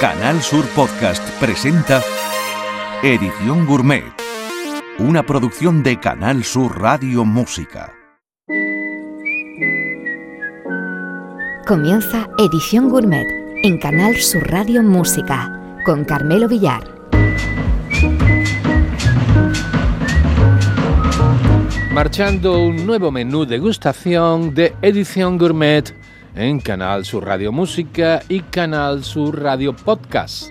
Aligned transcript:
Canal 0.00 0.40
Sur 0.42 0.64
Podcast 0.76 1.28
presenta 1.40 2.00
Edición 3.02 3.66
Gourmet, 3.66 4.04
una 5.00 5.24
producción 5.24 5.82
de 5.82 5.98
Canal 5.98 6.44
Sur 6.44 6.80
Radio 6.80 7.24
Música. 7.24 7.92
Comienza 11.66 12.28
Edición 12.38 12.88
Gourmet 12.88 13.26
en 13.64 13.80
Canal 13.80 14.14
Sur 14.18 14.48
Radio 14.48 14.84
Música 14.84 15.82
con 15.84 16.04
Carmelo 16.04 16.46
Villar. 16.46 16.84
Marchando 21.92 22.62
un 22.62 22.86
nuevo 22.86 23.10
menú 23.10 23.44
degustación 23.44 24.54
de 24.54 24.76
Edición 24.80 25.38
Gourmet 25.38 25.92
en 26.34 26.60
Canal 26.60 27.04
Sur 27.04 27.26
Radio 27.26 27.52
Música 27.52 28.20
y 28.28 28.40
Canal 28.40 29.04
Sur 29.04 29.42
Radio 29.42 29.74
Podcast. 29.74 30.50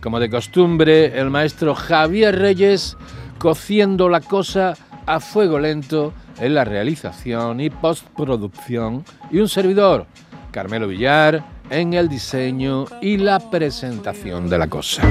Como 0.00 0.20
de 0.20 0.30
costumbre, 0.30 1.18
el 1.18 1.30
maestro 1.30 1.74
Javier 1.74 2.38
Reyes 2.38 2.96
cociendo 3.38 4.08
la 4.08 4.20
cosa 4.20 4.74
a 5.06 5.20
fuego 5.20 5.58
lento 5.58 6.12
en 6.38 6.54
la 6.54 6.64
realización 6.64 7.60
y 7.60 7.70
postproducción 7.70 9.04
y 9.30 9.38
un 9.38 9.48
servidor, 9.48 10.06
Carmelo 10.50 10.88
Villar, 10.88 11.44
en 11.70 11.94
el 11.94 12.08
diseño 12.08 12.86
y 13.00 13.16
la 13.16 13.38
presentación 13.38 14.48
de 14.48 14.58
la 14.58 14.68
cosa. 14.68 15.02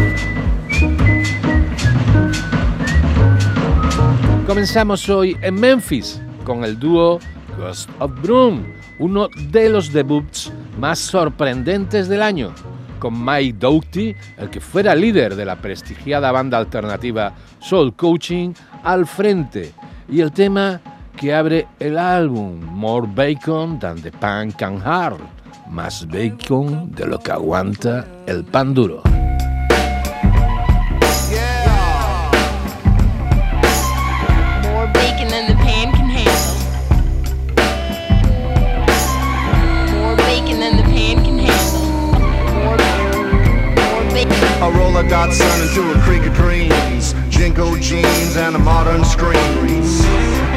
Comenzamos 4.47 5.09
hoy 5.09 5.35
en 5.41 5.55
Memphis 5.55 6.21
con 6.43 6.63
el 6.63 6.79
dúo 6.79 7.19
Ghost 7.57 7.89
of 7.99 8.11
Broom 8.21 8.74
uno 8.99 9.27
de 9.51 9.69
los 9.69 9.91
debuts 9.91 10.51
más 10.79 10.99
sorprendentes 10.99 12.07
del 12.07 12.21
año, 12.21 12.53
con 12.99 13.23
Mike 13.23 13.57
Doughty, 13.59 14.15
el 14.37 14.49
que 14.49 14.59
fuera 14.59 14.95
líder 14.95 15.35
de 15.35 15.45
la 15.45 15.57
prestigiada 15.57 16.31
banda 16.31 16.57
alternativa 16.57 17.33
Soul 17.59 17.93
Coaching, 17.93 18.53
al 18.83 19.05
frente, 19.05 19.73
y 20.09 20.21
el 20.21 20.31
tema 20.31 20.81
que 21.15 21.33
abre 21.33 21.67
el 21.79 21.97
álbum, 21.97 22.63
More 22.63 23.07
Bacon 23.13 23.79
Than 23.79 24.01
the 24.01 24.11
Pan 24.11 24.51
Can 24.51 24.81
Hard, 24.83 25.19
más 25.69 26.07
bacon 26.07 26.91
de 26.91 27.07
lo 27.07 27.19
que 27.19 27.31
aguanta 27.31 28.05
el 28.27 28.43
pan 28.43 28.73
duro. 28.73 29.01
Roller 45.25 45.33
Datsun 45.33 45.67
into 45.67 45.97
a 45.97 46.01
creek 46.03 46.25
of 46.25 46.33
dreams. 46.35 47.13
JNCO 47.29 47.81
jeans 47.81 48.37
and 48.37 48.55
a 48.55 48.59
modern 48.59 49.03
screen. 49.05 49.33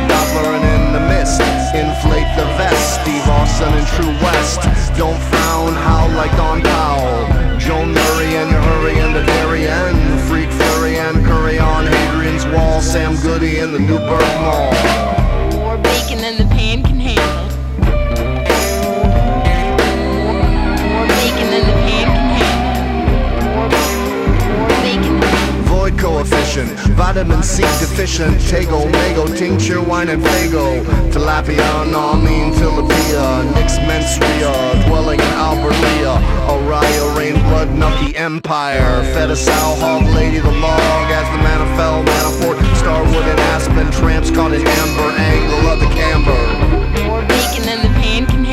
Doppler 0.08 0.56
in 0.56 0.92
the 0.92 1.00
mist. 1.08 1.40
Inflate 1.74 2.28
the 2.36 2.46
vest. 2.56 3.00
Steve 3.00 3.28
Austin 3.28 3.72
and 3.72 3.86
True 3.88 4.14
West. 4.22 4.62
Don't 4.96 5.20
frown, 5.30 5.74
howl 5.74 6.10
like 6.10 6.30
Don 6.36 6.62
Powell. 6.62 7.58
Joan 7.58 7.92
Murray 7.92 8.36
and 8.36 8.50
your 8.50 8.60
hurry 8.60 8.98
and 8.98 9.14
the 9.14 9.24
Darien. 9.24 10.18
Freak 10.28 10.50
Fury 10.50 10.98
and 10.98 11.24
Curry 11.24 11.58
on 11.58 11.86
Hadrian's 11.86 12.46
Wall. 12.46 12.80
Sam 12.80 13.16
Goody 13.22 13.58
in 13.58 13.72
the 13.72 13.78
Newburgh 13.78 14.34
Mall. 14.40 14.72
More 15.52 15.78
bacon 15.78 16.18
than 16.18 16.38
the 16.38 16.47
vitamin 27.18 27.42
C 27.42 27.62
deficient, 27.80 28.36
Tago, 28.38 28.86
Mago, 28.92 29.26
tincture, 29.26 29.82
wine 29.82 30.08
and 30.08 30.22
fago, 30.22 30.80
tilapia, 31.10 31.84
mean 32.22 32.52
tilapia, 32.52 33.54
nix 33.56 33.76
menstria, 33.78 34.52
dwelling 34.86 35.18
in 35.18 35.32
Albertia, 35.34 36.14
Oriah, 36.46 37.18
rain, 37.18 37.34
blood, 37.48 37.74
nucky 37.74 38.16
empire, 38.16 39.02
fed 39.14 39.30
a 39.30 39.36
sow, 39.36 39.74
hog, 39.82 40.04
lady, 40.14 40.38
the 40.38 40.52
log, 40.60 41.10
as 41.10 41.26
the 41.34 41.42
manna 41.42 41.66
fell, 41.76 42.04
manifold, 42.04 42.56
starwood 42.76 43.26
and 43.26 43.40
aspen, 43.50 43.90
tramps 43.90 44.30
caught 44.30 44.52
in 44.52 44.64
amber, 44.64 45.10
angle 45.18 45.66
of 45.72 45.80
the 45.80 45.90
camber. 45.98 46.38
More 47.02 47.22
bacon 47.22 47.64
than 47.64 47.82
the 47.82 47.92
pan. 47.98 48.26
Can 48.26 48.47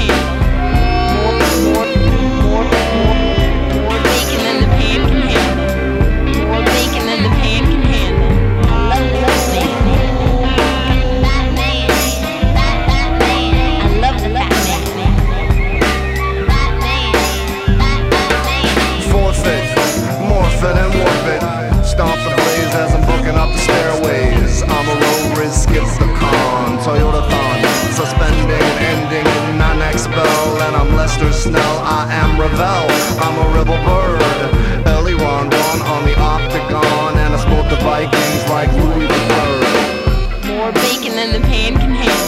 Am 32.58 33.20
I'm 33.20 33.36
a 33.38 33.58
rebel 33.58 33.76
bird. 33.84 34.88
Early 34.88 35.14
Ron 35.14 35.50
Ron 35.50 35.82
on 35.82 36.06
the 36.06 36.18
octagon. 36.18 37.18
And 37.18 37.34
I 37.34 37.38
sport 37.38 37.70
the 37.70 37.76
Vikings 37.84 38.50
like 38.50 38.72
Louis 38.74 39.08
the 39.08 39.20
Third. 39.30 40.48
More 40.48 40.72
bacon 40.72 41.16
than 41.16 41.34
the 41.34 41.42
pan 41.48 41.74
can 41.74 41.92
handle. 41.92 42.25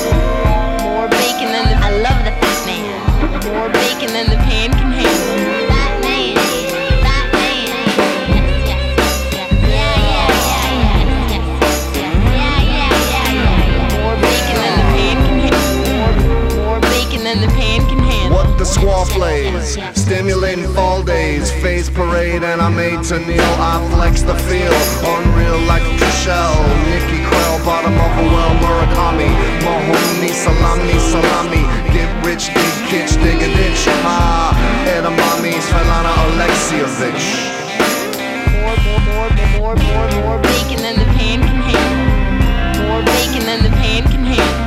Plays, 19.10 19.78
stimulating 19.96 20.68
fall 20.74 21.04
days, 21.04 21.52
phase 21.62 21.90
parade, 21.90 22.44
and 22.44 22.62
I'm 22.62 22.76
made 22.76 23.04
to 23.10 23.20
kneel. 23.20 23.52
I 23.60 23.80
flex 23.94 24.22
the 24.22 24.36
field, 24.48 24.76
unreal 25.04 25.60
like 25.68 25.84
a 25.84 26.12
shell. 26.24 26.56
Nicky 26.90 27.24
Krell, 27.28 27.64
bottom 27.66 27.94
of 27.94 28.12
a 28.18 28.24
well, 28.24 28.54
Murakami, 28.62 29.30
Mahoney, 29.64 30.32
salami, 30.34 30.98
salami. 31.00 31.64
Get 31.94 32.10
rich, 32.26 32.48
dig 32.48 32.76
kitsch, 32.90 33.16
dig 33.24 33.42
a 33.42 33.50
ditch. 33.56 33.84
Ah, 34.04 34.54
edamame, 34.86 35.54
Svetlana 35.68 36.14
Alexievich. 36.26 37.28
More, 38.54 38.78
more, 38.86 39.02
more, 39.10 39.30
more, 39.58 39.76
more, 39.76 40.22
more 40.22 40.40
bacon 40.42 40.80
than 40.86 40.96
the 41.00 41.06
pan 41.16 41.40
can 41.42 41.60
handle. 41.70 42.88
More 42.88 43.02
bacon 43.04 43.46
than 43.46 43.64
the 43.64 43.70
pan 43.70 44.04
can 44.04 44.24
handle. 44.26 44.67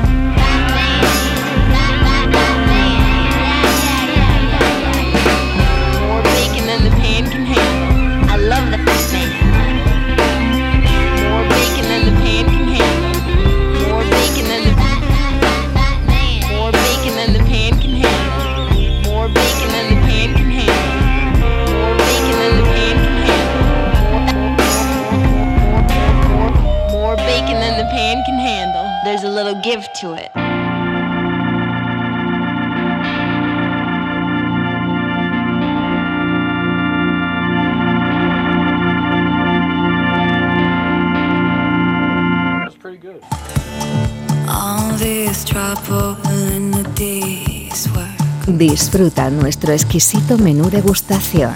Nuestro 49.31 49.73
exquisito 49.73 50.37
menú 50.39 50.69
degustación. 50.71 51.55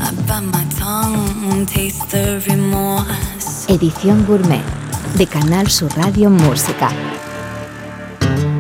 Edición 3.67 4.27
Gourmet 4.27 4.63
de 5.19 5.27
Canal 5.27 5.69
Sur 5.69 5.91
Radio 5.97 6.31
Música. 6.31 6.89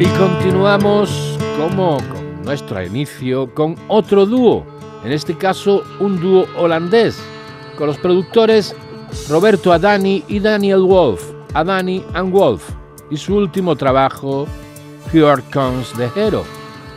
Y 0.00 0.06
continuamos 0.18 1.38
como 1.56 1.98
con 1.98 2.42
nuestro 2.42 2.82
inicio 2.82 3.54
con 3.54 3.76
otro 3.86 4.26
dúo, 4.26 4.66
en 5.04 5.12
este 5.12 5.38
caso 5.38 5.84
un 6.00 6.20
dúo 6.20 6.48
holandés, 6.58 7.16
con 7.78 7.86
los 7.86 7.98
productores 7.98 8.74
Roberto 9.28 9.72
Adani 9.72 10.24
y 10.26 10.40
Daniel 10.40 10.80
Wolf, 10.80 11.22
Adani 11.52 12.04
and 12.14 12.32
Wolf, 12.32 12.68
y 13.12 13.16
su 13.16 13.36
último 13.36 13.76
trabajo, 13.76 14.48
Here 15.12 15.40
Comes 15.52 15.92
the 15.92 16.10
Hero, 16.16 16.44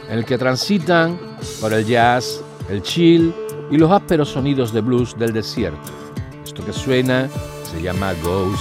en 0.09 0.17
el 0.17 0.25
que 0.25 0.39
transitan 0.39 1.26
por 1.61 1.73
el 1.73 1.85
jazz, 1.85 2.41
el 2.69 2.81
chill 2.81 3.33
y 3.71 3.77
los 3.77 3.91
ásperos 3.91 4.29
sonidos 4.29 4.71
de 4.73 4.81
blues 4.81 5.17
del 5.17 5.33
desierto. 5.33 5.91
Esto 6.43 6.65
que 6.65 6.73
suena 6.73 7.29
se 7.63 7.81
llama 7.81 8.13
Go 8.23 8.51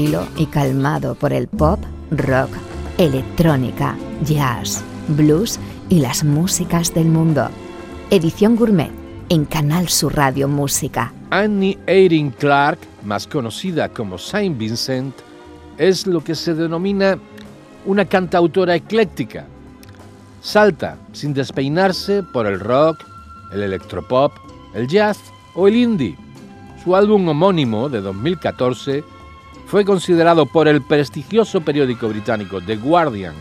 Y 0.00 0.46
calmado 0.46 1.14
por 1.14 1.30
el 1.34 1.46
pop, 1.46 1.78
rock, 2.10 2.48
electrónica, 2.96 3.98
jazz, 4.24 4.82
blues 5.08 5.58
y 5.90 6.00
las 6.00 6.24
músicas 6.24 6.94
del 6.94 7.04
mundo. 7.04 7.50
Edición 8.08 8.56
Gourmet 8.56 8.90
en 9.28 9.44
Canal 9.44 9.90
Sur 9.90 10.16
Radio 10.16 10.48
Música. 10.48 11.12
Annie 11.28 11.78
Erin 11.86 12.30
Clark, 12.30 12.78
más 13.04 13.26
conocida 13.26 13.90
como 13.90 14.16
Saint 14.16 14.56
Vincent, 14.56 15.14
es 15.76 16.06
lo 16.06 16.24
que 16.24 16.34
se 16.34 16.54
denomina 16.54 17.18
una 17.84 18.06
cantautora 18.06 18.76
ecléctica. 18.76 19.44
Salta 20.40 20.96
sin 21.12 21.34
despeinarse 21.34 22.22
por 22.22 22.46
el 22.46 22.58
rock, 22.58 23.04
el 23.52 23.64
electropop, 23.64 24.32
el 24.74 24.88
jazz 24.88 25.18
o 25.54 25.68
el 25.68 25.76
indie. 25.76 26.16
Su 26.82 26.96
álbum 26.96 27.28
homónimo 27.28 27.90
de 27.90 28.00
2014 28.00 29.04
fue 29.70 29.84
considerado 29.84 30.46
por 30.46 30.66
el 30.66 30.82
prestigioso 30.82 31.60
periódico 31.60 32.08
británico 32.08 32.60
The 32.60 32.74
Guardian 32.74 33.34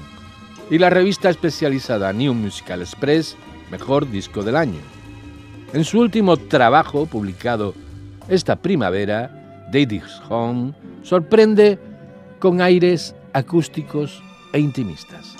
y 0.69 0.77
la 0.77 0.91
revista 0.91 1.27
especializada 1.27 2.13
New 2.13 2.35
Musical 2.35 2.81
Express 2.81 3.35
mejor 3.71 4.07
disco 4.07 4.43
del 4.43 4.55
año. 4.55 4.79
En 5.73 5.83
su 5.83 5.99
último 5.99 6.37
trabajo, 6.37 7.07
publicado 7.07 7.73
esta 8.27 8.55
primavera, 8.55 9.65
Daddy's 9.73 10.21
Home 10.29 10.73
sorprende 11.01 11.79
con 12.37 12.61
aires 12.61 13.15
acústicos 13.33 14.21
e 14.53 14.59
intimistas. 14.59 15.35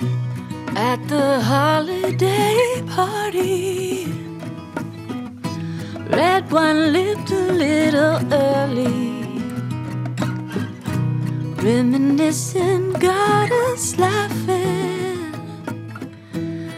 Reminiscing 11.62 12.94
got 12.94 13.51
us 13.51 13.98
laughing. 13.98 15.34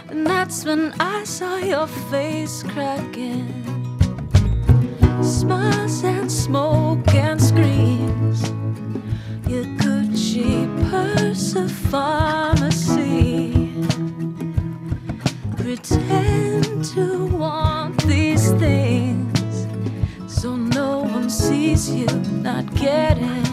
And 0.10 0.26
that's 0.26 0.66
when 0.66 0.92
I 1.00 1.24
saw 1.24 1.58
your 1.58 1.86
face 1.86 2.64
cracking. 2.64 3.46
Smiles 5.22 6.04
and 6.04 6.32
smoke 6.32 7.14
and 7.14 7.40
screams. 7.40 8.42
Your 9.48 9.66
Gucci 9.78 10.66
purse 10.90 11.54
of 11.54 11.72
pharmacy. 11.72 13.54
Pretend 15.58 16.84
to 16.96 17.28
want 17.28 18.04
these 18.08 18.52
things 18.54 19.68
so 20.26 20.56
no 20.56 21.02
one 21.02 21.30
sees 21.30 21.88
you 21.92 22.08
not 22.42 22.74
getting 22.74 23.50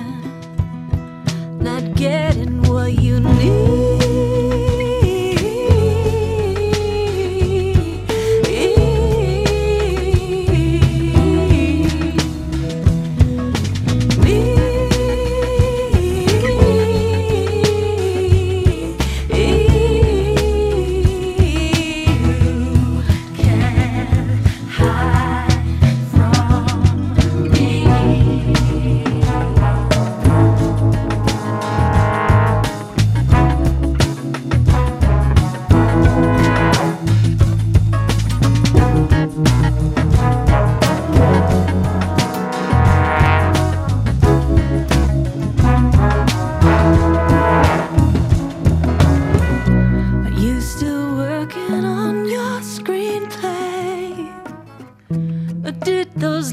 not 1.61 1.95
getting 1.95 2.63
what 2.63 2.93
you 3.03 3.21
need. 3.21 4.68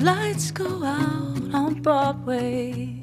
Lights 0.05 0.51
go 0.51 0.83
out 0.83 1.53
on 1.53 1.81
Broadway? 1.81 3.01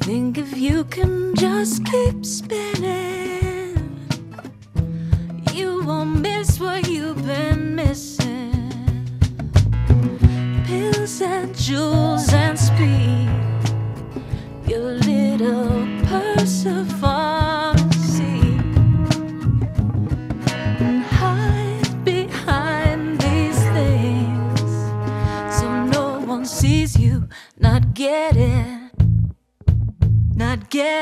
Think 0.00 0.36
if 0.36 0.58
you 0.58 0.84
can 0.84 1.34
just 1.36 1.86
keep 1.86 2.26
spinning, 2.26 2.71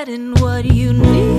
getting 0.06 0.32
what 0.40 0.64
you 0.64 0.94
need 0.94 1.29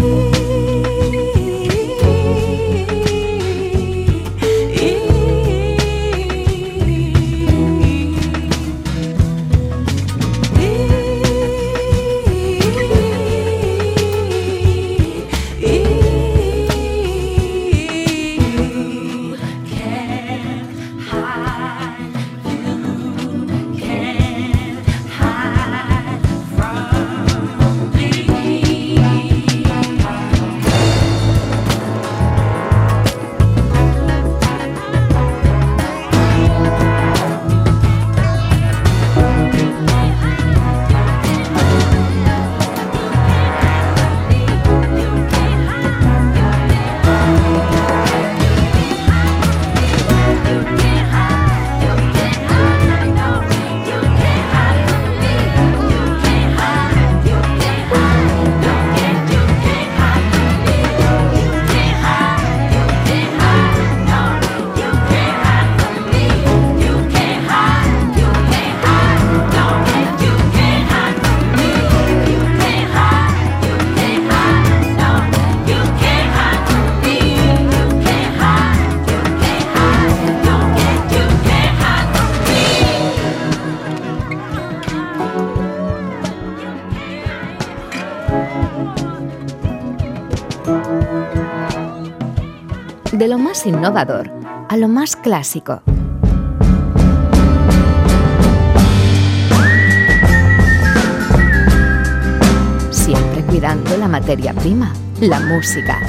innovador 93.66 94.32
a 94.70 94.78
lo 94.78 94.88
más 94.88 95.16
clásico. 95.16 95.82
Siempre 102.90 103.44
cuidando 103.48 103.98
la 103.98 104.08
materia 104.08 104.54
prima, 104.54 104.94
la 105.20 105.40
música. 105.40 106.00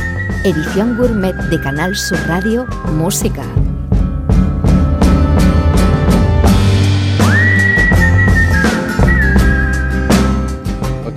Edición 0.44 0.96
gourmet 0.96 1.34
de 1.34 1.60
Canal 1.60 1.96
Sur 1.96 2.18
Radio 2.26 2.66
Música. 2.96 3.42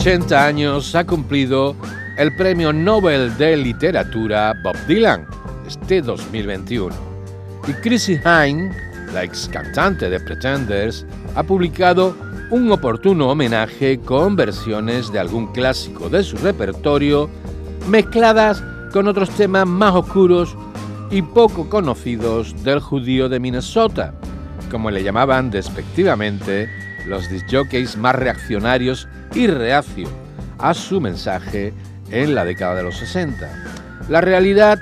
...80 0.05 0.33
años 0.33 0.93
ha 0.93 1.03
cumplido 1.03 1.75
el 2.17 2.35
Premio 2.35 2.71
Nobel 2.71 3.35
de 3.37 3.57
Literatura 3.57 4.53
Bob 4.63 4.75
Dylan, 4.87 5.25
este 5.67 6.01
2021. 6.01 6.95
Y 7.67 7.73
Chrissy 7.81 8.19
Hine, 8.23 8.71
la 9.13 9.23
ex 9.23 9.49
cantante 9.51 10.09
de 10.09 10.19
Pretenders, 10.19 11.05
ha 11.35 11.43
publicado 11.43 12.15
un 12.51 12.71
oportuno 12.71 13.29
homenaje 13.29 13.99
con 13.99 14.35
versiones 14.35 15.11
de 15.11 15.19
algún 15.19 15.51
clásico 15.51 16.09
de 16.09 16.23
su 16.23 16.37
repertorio, 16.37 17.29
mezcladas 17.89 18.63
con 18.93 19.07
otros 19.07 19.29
temas 19.31 19.67
más 19.67 19.93
oscuros 19.95 20.55
y 21.09 21.21
poco 21.21 21.69
conocidos 21.69 22.63
del 22.63 22.79
judío 22.79 23.29
de 23.29 23.39
Minnesota, 23.39 24.13
como 24.69 24.91
le 24.91 25.03
llamaban 25.03 25.49
despectivamente 25.49 26.69
los 27.07 27.29
disjockeys 27.29 27.97
más 27.97 28.15
reaccionarios 28.15 29.07
y 29.33 29.47
reacio 29.47 30.07
a 30.57 30.73
su 30.73 31.01
mensaje 31.01 31.73
en 32.11 32.35
la 32.35 32.45
década 32.45 32.75
de 32.75 32.83
los 32.83 32.97
60. 32.97 33.49
La 34.09 34.21
realidad 34.21 34.79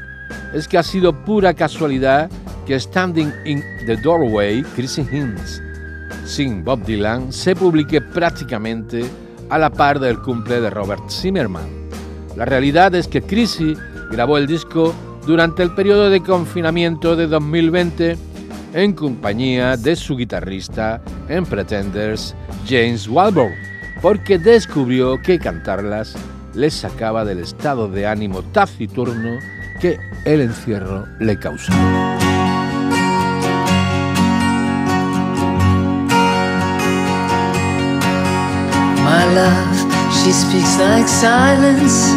es 0.53 0.67
que 0.67 0.77
ha 0.77 0.83
sido 0.83 1.13
pura 1.25 1.53
casualidad 1.53 2.29
que 2.65 2.79
Standing 2.79 3.31
in 3.45 3.63
the 3.85 3.97
Doorway, 3.97 4.63
Chrissy 4.75 5.05
Hines, 5.11 5.61
sin 6.25 6.63
Bob 6.63 6.83
Dylan 6.85 7.33
se 7.33 7.55
publique 7.55 7.99
prácticamente 7.99 9.03
a 9.49 9.57
la 9.57 9.69
par 9.69 9.99
del 9.99 10.19
cumple 10.19 10.61
de 10.61 10.69
Robert 10.69 11.09
Zimmerman. 11.09 11.65
La 12.35 12.45
realidad 12.45 12.95
es 12.95 13.07
que 13.07 13.21
Chrissy 13.21 13.75
grabó 14.11 14.37
el 14.37 14.47
disco 14.47 14.93
durante 15.25 15.63
el 15.63 15.73
periodo 15.73 16.09
de 16.09 16.21
confinamiento 16.21 17.15
de 17.15 17.27
2020 17.27 18.17
en 18.73 18.93
compañía 18.93 19.77
de 19.77 19.95
su 19.95 20.15
guitarrista 20.17 21.01
en 21.29 21.45
Pretenders, 21.45 22.35
James 22.67 23.07
Walborn, 23.07 23.53
porque 24.01 24.37
descubrió 24.37 25.21
que 25.21 25.39
cantarlas 25.39 26.15
le 26.55 26.69
sacaba 26.69 27.25
del 27.25 27.39
estado 27.39 27.87
de 27.87 28.05
ánimo 28.05 28.41
taciturno 28.43 29.39
que 29.83 29.99
el 30.23 30.39
encierro 30.39 31.05
le 31.19 31.37
causaba. 31.37 31.77
My 39.03 39.25
love, 39.35 39.75
she 40.13 40.31
speaks 40.31 40.79
like 40.79 41.05
silence 41.09 42.13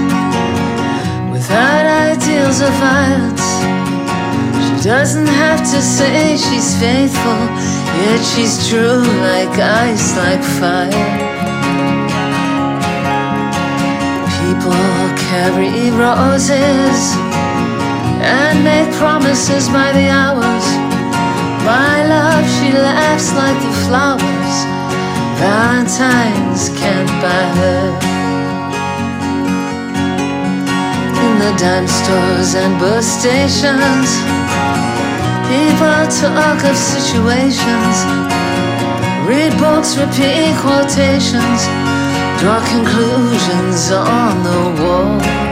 without 1.32 1.86
ideals 2.12 2.60
of 2.60 2.72
violence. 2.78 3.46
She 4.62 4.88
doesn't 4.88 5.26
have 5.26 5.58
to 5.58 5.82
say 5.82 6.36
she's 6.36 6.78
faithful, 6.78 7.40
yet 8.04 8.22
she's 8.32 8.68
true 8.68 9.02
like 9.26 9.58
ice, 9.58 10.16
like 10.16 10.44
fire. 10.60 11.18
People 14.38 14.78
carry 15.18 15.90
roses 15.90 17.35
and 18.26 18.64
make 18.64 18.90
promises 18.98 19.68
by 19.68 19.92
the 19.92 20.08
hours. 20.10 20.66
My 21.62 21.96
love, 22.06 22.44
she 22.56 22.72
laughs 22.72 23.30
like 23.34 23.58
the 23.62 23.74
flowers. 23.86 24.54
Valentine's 25.38 26.70
can't 26.78 27.12
buy 27.22 27.46
her. 27.60 27.84
In 31.24 31.32
the 31.38 31.52
dime 31.62 31.86
stores 31.86 32.54
and 32.54 32.72
bus 32.80 33.06
stations, 33.06 34.10
people 35.46 36.02
talk 36.18 36.60
of 36.70 36.76
situations, 36.76 37.96
read 39.30 39.52
books, 39.62 39.96
repeat 39.96 40.54
quotations, 40.64 41.60
draw 42.40 42.58
conclusions 42.74 43.90
on 43.92 44.34
the 44.42 44.82
wall. 44.82 45.45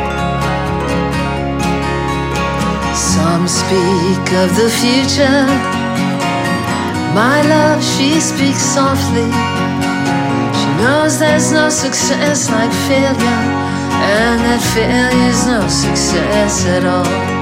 Some 3.15 3.47
speak 3.47 4.27
of 4.43 4.57
the 4.57 4.69
future. 4.83 5.47
My 7.15 7.43
love, 7.43 7.81
she 7.81 8.19
speaks 8.19 8.61
softly. 8.61 9.31
She 10.59 10.69
knows 10.83 11.21
there's 11.21 11.53
no 11.53 11.69
success 11.69 12.51
like 12.51 12.73
failure, 12.89 13.43
and 14.19 14.41
that 14.47 14.63
failure's 14.75 15.47
no 15.47 15.63
success 15.69 16.67
at 16.67 16.85
all. 16.85 17.34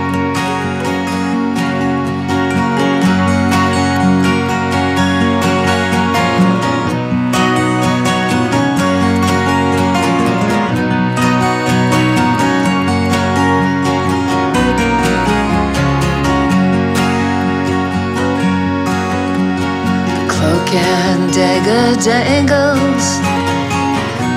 Dagger 21.33 21.99
dangles. 22.01 23.07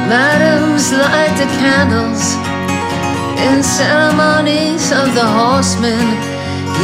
Madams 0.07 0.91
light 0.91 1.35
the 1.35 1.49
candles 1.59 2.23
in 3.45 3.61
ceremonies 3.61 4.91
of 4.91 5.13
the 5.13 5.27
horsemen. 5.39 6.05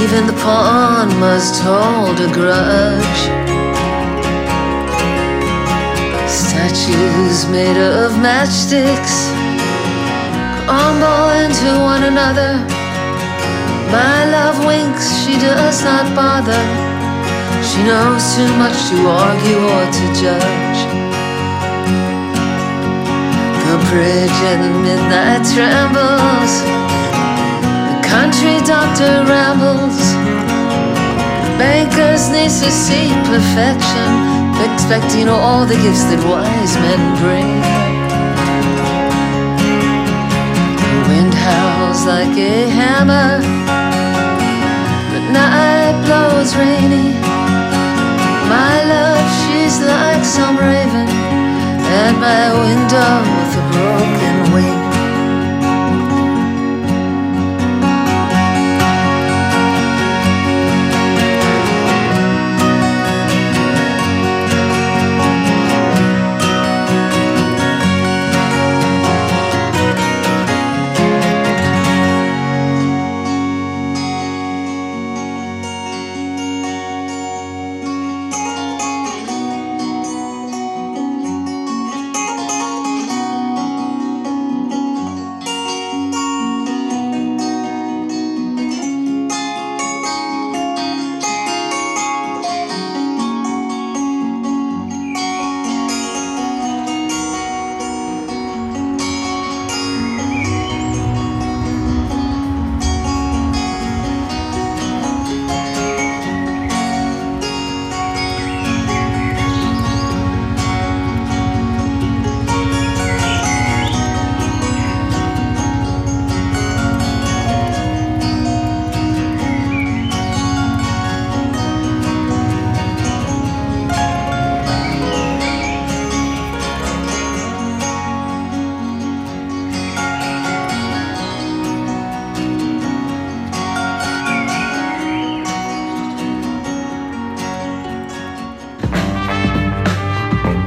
Even 0.04 0.28
the 0.28 0.38
pawn 0.44 1.08
must 1.20 1.62
hold 1.64 2.20
a 2.20 2.30
grudge. 2.34 3.22
Statues 6.28 7.48
made 7.50 7.78
of 7.78 8.12
matchsticks 8.20 9.32
crumble 10.92 11.30
into 11.44 11.70
one 11.80 12.04
another. 12.04 12.54
My 13.92 14.26
love 14.26 14.66
winks, 14.66 15.08
she 15.24 15.34
does 15.40 15.84
not 15.84 16.16
bother. 16.16 16.81
She 17.72 17.84
knows 17.84 18.36
too 18.36 18.52
much 18.60 18.76
to 18.90 18.98
argue 19.08 19.64
or 19.64 19.86
to 19.98 20.06
judge. 20.20 20.80
The 23.64 23.78
bridge 23.88 24.40
at 24.52 24.60
the 24.60 24.72
midnight 24.84 25.48
trembles. 25.56 26.54
The 27.88 28.00
country 28.04 28.60
doctor 28.68 29.24
rambles. 29.24 30.04
The 31.48 31.52
banker's 31.56 32.28
niece 32.30 32.60
to 32.60 32.70
see 32.70 33.08
perfection, 33.32 34.10
expecting 34.68 35.30
all 35.30 35.66
the 35.66 35.80
gifts 35.80 36.04
that 36.12 36.20
wise 36.28 36.76
men 36.84 37.02
bring. 37.24 37.56
The 40.76 41.00
wind 41.08 41.34
howls 41.34 42.06
like 42.06 42.36
a 42.36 42.68
hammer. 42.68 43.40
The 45.16 45.22
night 45.32 45.96
blows 46.04 46.54
rainy. 46.58 47.41
My 48.52 48.84
love, 48.84 49.24
she's 49.40 49.80
like 49.80 50.24
some 50.26 50.58
raven 50.58 51.08
at 51.08 52.14
my 52.28 52.46
window 52.64 53.14
with 53.36 53.62
a 53.62 53.66
broken 53.72 54.41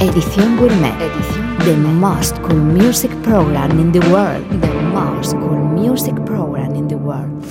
Edición 0.05 0.59
Gourmet. 0.59 0.93
The 1.64 1.75
most 1.77 2.37
cool 2.43 2.61
music 2.61 3.11
program 3.23 3.81
in 3.81 3.90
the 3.90 4.01
world. 4.11 4.45
The 4.61 4.71
most 4.93 5.33
cool 5.33 5.57
music 5.57 6.14
program 6.27 6.75
in 6.75 6.88
the 6.88 6.95
world. 6.95 7.43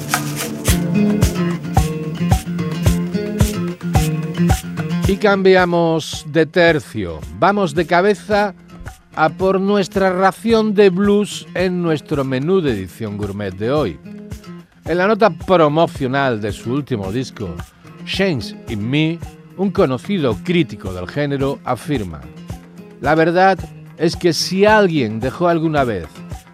Y 5.07 5.15
cambiamos 5.17 6.27
de 6.27 6.45
tercio. 6.45 7.21
Vamos 7.39 7.73
de 7.73 7.87
cabeza 7.87 8.53
a 9.15 9.29
por 9.29 9.59
nuestra 9.59 10.11
ración 10.11 10.75
de 10.75 10.91
blues 10.91 11.47
en 11.55 11.81
nuestro 11.81 12.23
menú 12.23 12.61
de 12.61 12.73
edición 12.73 13.17
gourmet 13.17 13.55
de 13.55 13.71
hoy. 13.71 13.99
En 14.85 14.99
la 14.99 15.07
nota 15.07 15.31
promocional 15.31 16.39
de 16.39 16.51
su 16.51 16.71
último 16.71 17.11
disco, 17.11 17.49
Change 18.05 18.55
in 18.69 18.87
Me, 18.87 19.17
un 19.57 19.71
conocido 19.71 20.37
crítico 20.43 20.93
del 20.93 21.07
género 21.07 21.57
afirma, 21.63 22.21
la 23.03 23.15
verdad 23.15 23.59
es 23.97 24.15
que 24.15 24.31
si 24.31 24.65
alguien 24.65 25.19
dejó 25.19 25.49
alguna 25.49 25.83
vez 25.83 26.07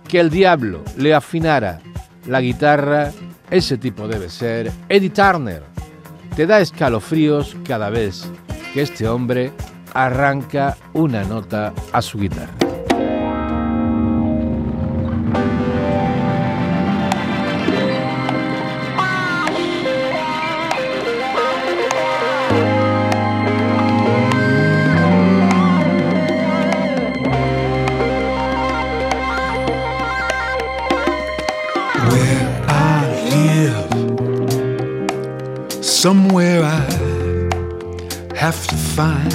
que 0.07 0.19
el 0.19 0.31
diablo 0.31 0.83
le 0.97 1.13
afinara 1.13 1.79
la 2.25 2.41
guitarra, 2.41 3.11
ese 3.51 3.77
tipo 3.77 4.07
debe 4.07 4.29
ser 4.29 4.71
Eddie 4.89 5.11
Turner. 5.11 5.61
Te 6.35 6.47
da 6.47 6.59
escalofríos 6.59 7.55
cada 7.67 7.91
vez 7.91 8.27
que 8.73 8.81
este 8.81 9.07
hombre 9.07 9.51
arranca 9.93 10.75
una 10.93 11.23
nota 11.23 11.71
a 11.93 12.01
su 12.01 12.17
guitarra. 12.17 12.78
Find. 38.99 39.33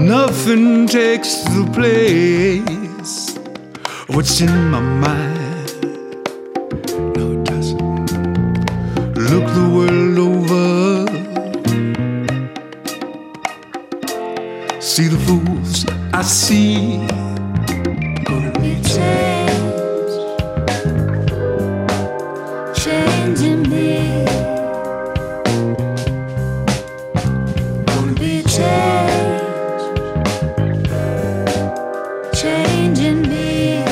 Nothing 0.00 0.86
takes 0.86 1.42
the 1.54 1.64
place. 1.76 3.36
What's 4.08 4.40
in 4.40 4.70
my 4.70 4.80
mind? 4.80 5.45
Changing 32.96 33.22
me. 33.28 33.84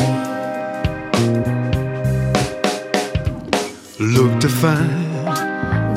Look 3.99 4.41
to 4.41 4.49
find. 4.49 5.05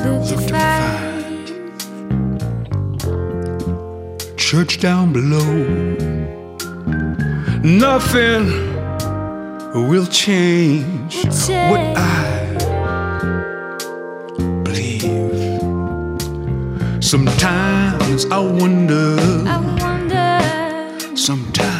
Look 0.04 0.28
to 0.28 0.36
find, 0.48 1.48
church 4.38 4.80
down 4.80 5.12
below. 5.12 5.54
Nothing 7.62 8.46
will 9.88 10.06
change 10.06 11.24
what 11.70 11.80
I 11.96 12.56
believe. 14.64 15.60
Sometimes 17.02 18.26
I 18.26 18.38
wonder, 18.38 19.16
I 19.48 19.58
wonder. 19.80 21.16
sometimes 21.16 21.77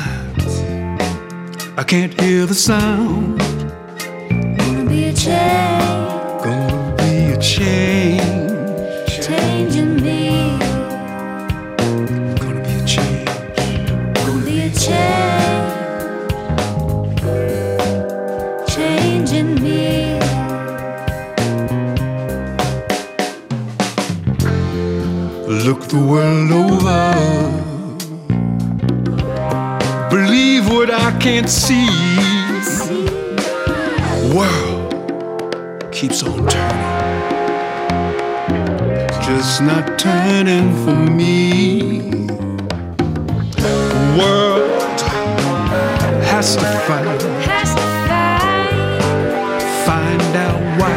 I 1.78 1.84
can't 1.84 2.20
hear 2.20 2.44
the 2.44 2.54
sound. 2.54 3.38
Gonna 4.58 4.84
be 4.90 5.04
a 5.04 5.12
change, 5.12 6.42
Gonna 6.42 6.94
be 6.98 7.30
a 7.30 7.38
change, 7.40 8.17
can't 31.30 31.50
see. 31.50 31.86
World 34.34 35.92
keeps 35.92 36.22
on 36.22 36.38
turning. 36.48 37.28
Just 39.26 39.60
not 39.60 39.98
turning 39.98 40.72
for 40.84 40.96
me. 40.96 42.00
World 44.18 45.00
has 46.32 46.56
to 46.56 46.64
find, 46.86 47.22
Has 47.42 47.74
to 47.74 47.86
find, 48.08 48.92
find 49.84 50.36
out 50.46 50.60
why. 50.80 50.96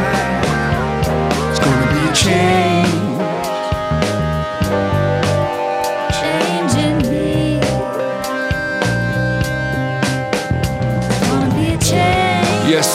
It's 1.50 1.60
gonna 1.60 1.92
be 1.92 2.10
a 2.10 2.14
change. 2.14 2.71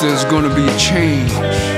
is 0.03 0.25
going 0.25 0.43
to 0.43 0.53
be 0.55 0.67
changed. 0.77 1.76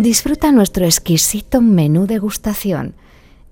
Disfruta 0.00 0.50
nuestro 0.50 0.86
exquisito 0.86 1.60
menú 1.60 2.06
degustación. 2.06 2.94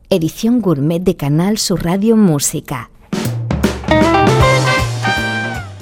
Edición 0.08 0.62
gourmet 0.62 0.98
de 0.98 1.14
Canal 1.14 1.58
Sur 1.58 1.84
Radio 1.84 2.16
Música. 2.16 2.88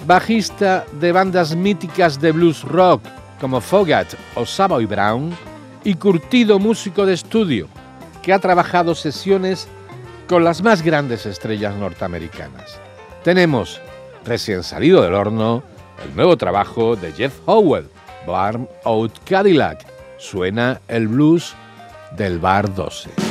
Bajista 0.09 0.85
de 0.99 1.13
bandas 1.13 1.55
míticas 1.55 2.21
de 2.21 2.33
blues 2.33 2.65
rock 2.65 3.01
como 3.41 3.61
Fogat 3.61 4.15
o 4.35 4.45
Savoy 4.45 4.87
Brown 4.87 5.31
y 5.85 5.95
curtido 5.95 6.59
músico 6.59 7.07
de 7.07 7.15
estudio 7.15 7.69
que 8.25 8.33
ha 8.33 8.41
trabajado 8.41 8.97
sesiones 8.97 9.69
con 10.27 10.43
las 10.43 10.65
más 10.65 10.83
grandes 10.83 11.27
estrellas 11.27 11.77
norteamericanas. 11.77 12.81
Tenemos, 13.23 13.81
recién 14.25 14.65
salido 14.65 15.01
del 15.03 15.15
horno, 15.15 15.63
el 16.05 16.17
nuevo 16.17 16.37
trabajo 16.37 16.97
de 16.97 17.13
Jeff 17.13 17.39
Howell, 17.47 17.89
Barn 18.27 18.69
Out 18.85 19.13
Cadillac, 19.25 19.95
suena 20.19 20.81
el 20.89 21.09
blues 21.09 21.55
del 22.17 22.39
bar 22.39 22.75
12. 22.75 23.26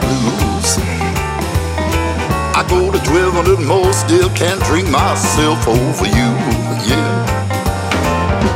Blues. 0.00 0.78
I 2.56 2.64
go 2.68 2.90
to 2.90 3.00
1200 3.04 3.60
more, 3.66 3.92
still 3.92 4.30
can't 4.30 4.60
drink 4.64 4.88
myself 4.88 5.68
over 5.68 6.06
you, 6.06 6.30
yeah. 6.88 7.26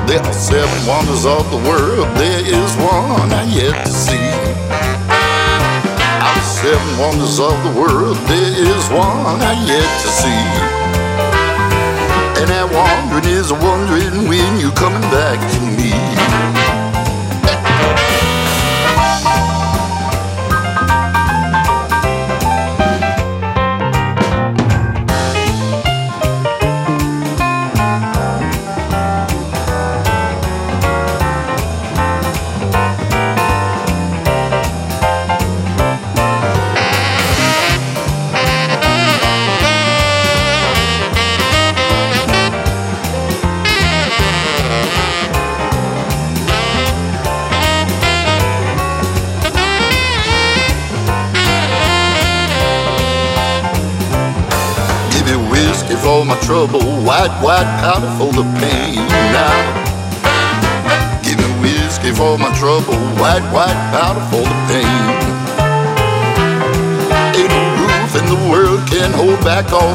There 0.07 0.20
are 0.20 0.33
seven 0.33 0.81
wonders 0.87 1.24
of 1.24 1.44
the 1.50 1.61
world, 1.68 2.09
there 2.16 2.42
is 2.42 2.70
one 2.81 3.31
I 3.31 3.44
yet 3.53 3.87
to 3.87 3.92
see. 3.92 4.26
Out 6.20 6.37
of 6.37 6.44
seven 6.44 6.90
wonders 6.98 7.38
of 7.38 7.57
the 7.64 7.72
world, 7.81 8.16
there 8.29 8.55
is 8.57 8.85
one 8.90 9.40
I 9.40 9.55
yet 9.68 9.90
to 10.03 10.09
see. 10.09 10.44
And 12.40 12.48
that 12.48 12.66
wandering 12.72 13.29
is 13.29 13.53
wondering 13.53 14.29
when 14.29 14.59
you're 14.59 14.72
coming 14.72 15.07
back 15.12 15.38
to 15.55 15.61
me. 15.76 15.80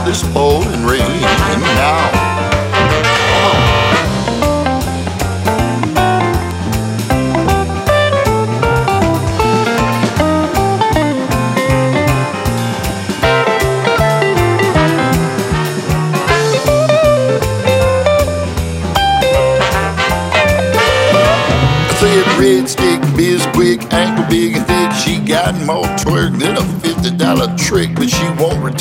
this 0.06 0.22
boat. 0.36 0.45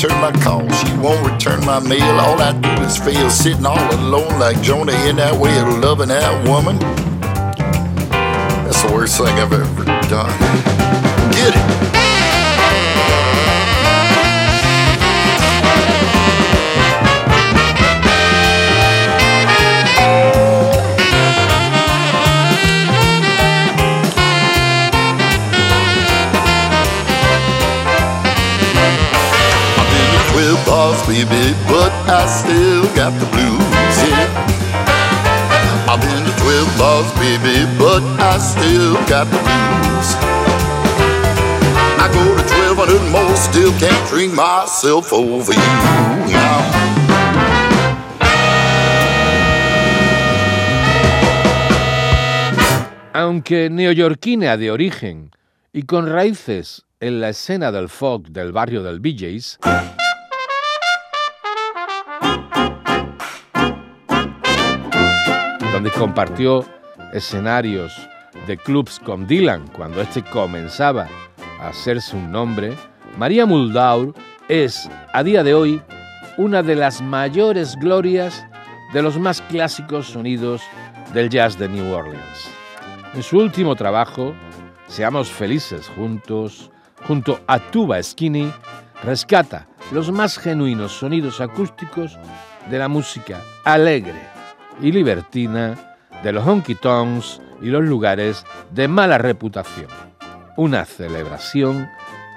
Return 0.05 0.21
my 0.21 0.31
call. 0.43 0.69
She 0.69 0.97
won't 0.97 1.31
return 1.31 1.65
my 1.65 1.79
mail. 1.79 2.19
All 2.19 2.39
I 2.39 2.53
do 2.59 2.69
is 2.83 2.97
fail, 2.97 3.29
sitting 3.29 3.65
all 3.65 3.93
alone 3.95 4.39
like 4.39 4.61
Jonah 4.61 4.93
in 5.07 5.15
that 5.17 5.35
way 5.35 5.57
of 5.59 5.79
loving 5.79 6.09
that 6.09 6.47
woman. 6.47 6.77
That's 8.65 8.81
the 8.83 8.93
worst 8.93 9.17
thing 9.17 9.27
I've 9.27 9.51
ever 9.51 9.85
done. 10.07 10.39
Get 11.31 11.53
it. 11.55 12.14
Baby, 31.07 31.53
but 31.67 31.91
I 32.05 32.27
still 32.27 32.85
got 32.93 33.11
the 33.19 33.25
blues, 33.33 33.97
yeah. 34.05 34.29
I've 35.89 35.99
been 35.99 36.23
to 36.23 36.33
12 36.41 36.77
bars, 36.77 37.09
baby, 37.17 37.65
but 37.79 38.03
I 38.21 38.37
still 38.37 38.93
got 39.09 39.25
the 39.33 39.39
blues. 39.41 40.09
I 41.97 42.05
go 42.13 42.21
to 42.21 42.43
1200 42.77 43.11
more, 43.11 43.35
still 43.35 43.71
can't 43.79 44.09
drink 44.09 44.33
myself 44.33 45.11
over 45.11 45.53
you 45.53 45.71
now. 46.29 46.61
Aunque 53.13 53.69
neoyorquina 53.71 54.57
de 54.57 54.69
origen 54.69 55.31
y 55.73 55.83
con 55.83 56.07
raíces 56.07 56.83
en 56.99 57.21
la 57.21 57.29
escena 57.29 57.71
del 57.71 57.89
folk 57.89 58.27
del 58.27 58.51
barrio 58.51 58.83
del 58.83 58.99
BJ's, 58.99 59.57
donde 65.75 65.91
compartió 65.91 66.63
escenarios 67.11 67.91
de 68.47 68.55
clubs 68.55 68.97
con 68.97 69.27
Dylan 69.27 69.67
cuando 69.75 69.99
este 69.99 70.23
comenzaba 70.23 71.05
a 71.59 71.67
hacerse 71.67 72.15
un 72.15 72.31
nombre, 72.31 72.73
María 73.17 73.45
Muldaur 73.45 74.13
es, 74.47 74.89
a 75.11 75.21
día 75.21 75.43
de 75.43 75.53
hoy, 75.53 75.81
una 76.37 76.63
de 76.63 76.75
las 76.75 77.01
mayores 77.01 77.75
glorias 77.75 78.45
de 78.93 79.01
los 79.01 79.19
más 79.19 79.41
clásicos 79.41 80.07
sonidos 80.07 80.61
del 81.13 81.29
jazz 81.29 81.59
de 81.59 81.67
New 81.67 81.91
Orleans. 81.91 82.49
En 83.13 83.21
su 83.21 83.37
último 83.37 83.75
trabajo, 83.75 84.33
Seamos 84.87 85.29
Felices 85.29 85.91
Juntos, 85.97 86.71
junto 87.05 87.41
a 87.47 87.59
Tuba 87.59 88.01
Skinny, 88.01 88.49
rescata 89.03 89.67
los 89.91 90.09
más 90.09 90.37
genuinos 90.37 90.93
sonidos 90.93 91.41
acústicos 91.41 92.17
de 92.69 92.79
la 92.79 92.87
música 92.87 93.41
alegre 93.65 94.34
y 94.81 94.91
libertina 94.91 95.75
de 96.23 96.31
los 96.31 96.45
honky 96.45 96.75
tonks 96.75 97.41
y 97.61 97.67
los 97.67 97.83
lugares 97.83 98.45
de 98.71 98.87
mala 98.87 99.17
reputación. 99.17 99.87
Una 100.57 100.85
celebración 100.85 101.89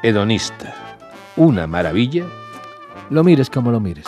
hedonista. 0.02 0.74
Una 1.36 1.66
maravilla. 1.66 2.24
Lo 3.10 3.24
mires 3.24 3.50
como 3.50 3.70
lo 3.70 3.80
mires. 3.80 4.06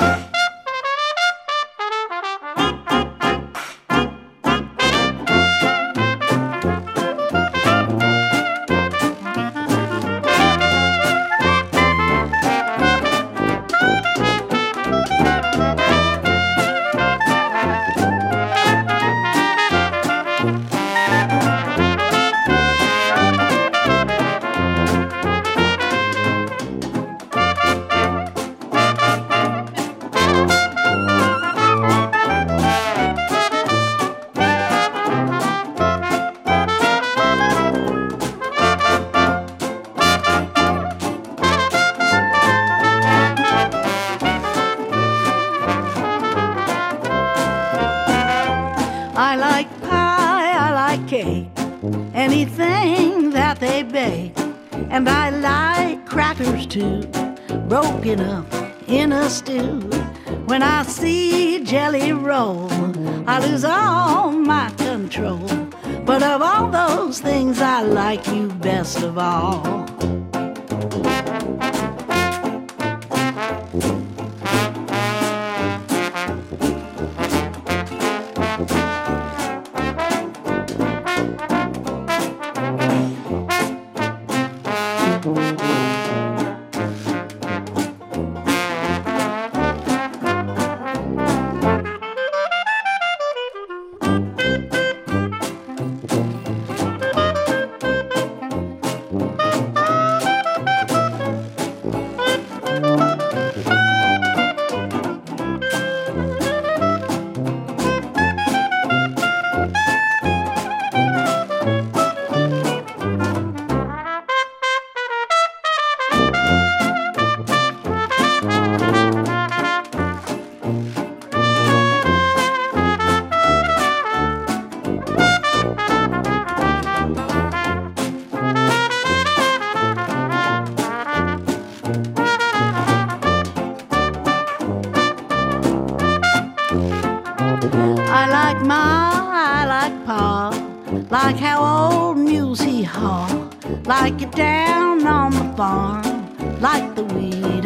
Cake, 51.09 51.49
anything 52.15 53.31
that 53.31 53.61
they 53.61 53.83
bake. 53.83 54.33
And 54.91 55.09
I 55.09 55.31
like 55.31 56.07
crackers 56.07 56.67
too, 56.67 57.03
broken 57.69 58.21
up 58.21 58.47
in 58.89 59.13
a 59.13 59.29
stew. 59.31 59.81
When 60.47 60.63
I 60.63 60.83
see 60.83 61.63
jelly 61.65 62.13
roll, 62.13 62.69
I 63.27 63.39
lose 63.39 63.65
all 63.65 64.33
my 64.33 64.71
control. 64.71 65.47
But 66.05 66.23
of 66.23 66.43
all 66.43 66.71
those 66.71 67.21
things, 67.21 67.61
I 67.61 67.83
like 67.83 68.27
you 68.27 68.49
best 68.49 69.03
of 69.03 69.17
all. 69.17 69.87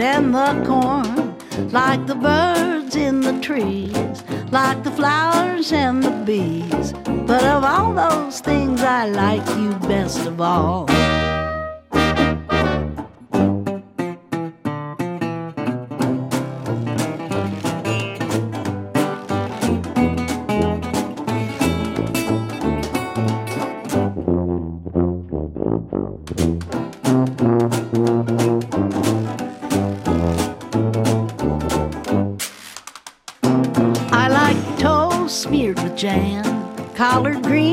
And 0.04 0.34
the 0.34 0.62
corn, 0.66 1.34
like 1.70 2.06
the 2.06 2.14
birds 2.14 2.94
in 2.94 3.20
the 3.20 3.40
trees, 3.40 4.22
like 4.50 4.84
the 4.84 4.90
flowers 4.90 5.72
and 5.72 6.02
the 6.02 6.10
bees. 6.26 6.92
But 7.26 7.42
of 7.42 7.64
all 7.64 7.94
those 7.94 8.40
things, 8.40 8.82
I 8.82 9.06
like 9.06 9.48
you 9.56 9.70
best 9.88 10.26
of 10.26 10.42
all. 10.42 10.93
Jam, 36.04 36.44
collard 36.94 37.42
greens, 37.42 37.63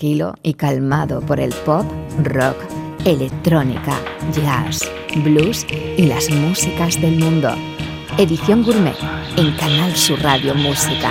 tranquilo 0.00 0.34
y 0.42 0.54
calmado 0.54 1.20
por 1.20 1.40
el 1.40 1.52
pop, 1.66 1.84
rock, 2.22 2.56
electrónica, 3.04 4.00
jazz, 4.32 4.90
blues 5.22 5.66
y 5.98 6.06
las 6.06 6.30
músicas 6.30 6.98
del 7.02 7.18
mundo. 7.18 7.50
Edición 8.16 8.62
Gourmet 8.62 8.96
en 9.36 9.54
Canal 9.58 9.94
Sur 9.94 10.18
Radio 10.22 10.54
Música. 10.54 11.10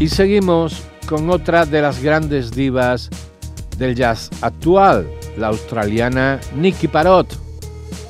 Y 0.00 0.08
seguimos 0.08 0.82
con 1.06 1.30
otra 1.30 1.64
de 1.64 1.80
las 1.80 2.02
grandes 2.02 2.50
divas 2.50 3.08
del 3.78 3.94
jazz 3.94 4.30
actual, 4.40 5.06
la 5.36 5.46
australiana 5.46 6.40
Nicky 6.56 6.88
Parrott, 6.88 7.36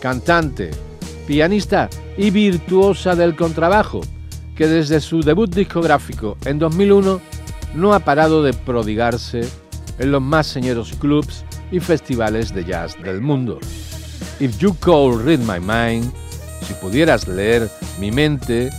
cantante, 0.01 0.71
pianista 1.27 1.91
y 2.17 2.31
virtuosa 2.31 3.15
del 3.15 3.37
contrabajo, 3.37 4.01
que 4.63 4.69
desde 4.69 5.01
su 5.01 5.23
debut 5.23 5.53
discográfico 5.53 6.37
en 6.45 6.61
2001 6.61 7.21
no 7.75 7.95
ha 7.95 7.99
parado 7.99 8.45
de 8.45 8.53
prodigarse 8.53 9.41
en 9.99 10.13
los 10.13 10.23
más 10.23 10.47
señeros 10.47 10.93
clubs 11.01 11.45
y 11.73 11.81
festivales 11.81 12.55
de 12.55 12.65
jazz 12.65 12.97
del 13.03 13.21
mundo. 13.21 13.59
If 14.39 14.59
You 14.59 14.77
Could 14.79 15.25
Read 15.25 15.41
My 15.41 15.59
Mind, 15.59 16.13
si 16.65 16.75
pudieras 16.75 17.27
leer 17.27 17.69
mi 17.99 18.13
mente, 18.13 18.71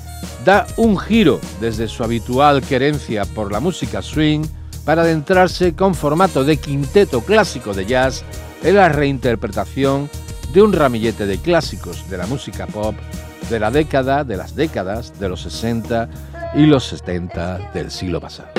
da 0.46 0.66
un 0.78 0.98
giro 0.98 1.42
desde 1.60 1.90
su 1.90 2.02
habitual 2.06 2.62
querencia 2.62 3.26
por 3.26 3.52
la 3.52 3.60
música 3.60 4.02
swing 4.02 4.46
para 4.86 5.02
adentrarse 5.02 5.76
con 5.76 5.96
formato 5.96 6.46
de 6.46 6.56
quinteto 6.56 7.20
clásico 7.20 7.74
de 7.74 7.86
jazz 7.86 8.24
en 8.64 8.78
la 8.78 8.88
reinterpretación 8.88 10.10
de 10.54 10.62
un 10.62 10.72
ramillete 10.72 11.26
de 11.26 11.40
clásicos 11.40 12.10
de 12.10 12.20
la 12.20 12.26
música 12.26 12.68
pop 12.68 12.96
de 13.50 13.60
la 13.60 13.72
década, 13.72 14.24
de 14.24 14.38
las 14.38 14.56
décadas 14.56 15.20
de 15.20 15.30
los 15.30 15.41
60 15.41 16.10
y 16.56 16.66
los 16.66 16.86
70 16.86 17.72
del 17.74 17.91
siglo 17.91 18.20
pasado. 18.22 18.50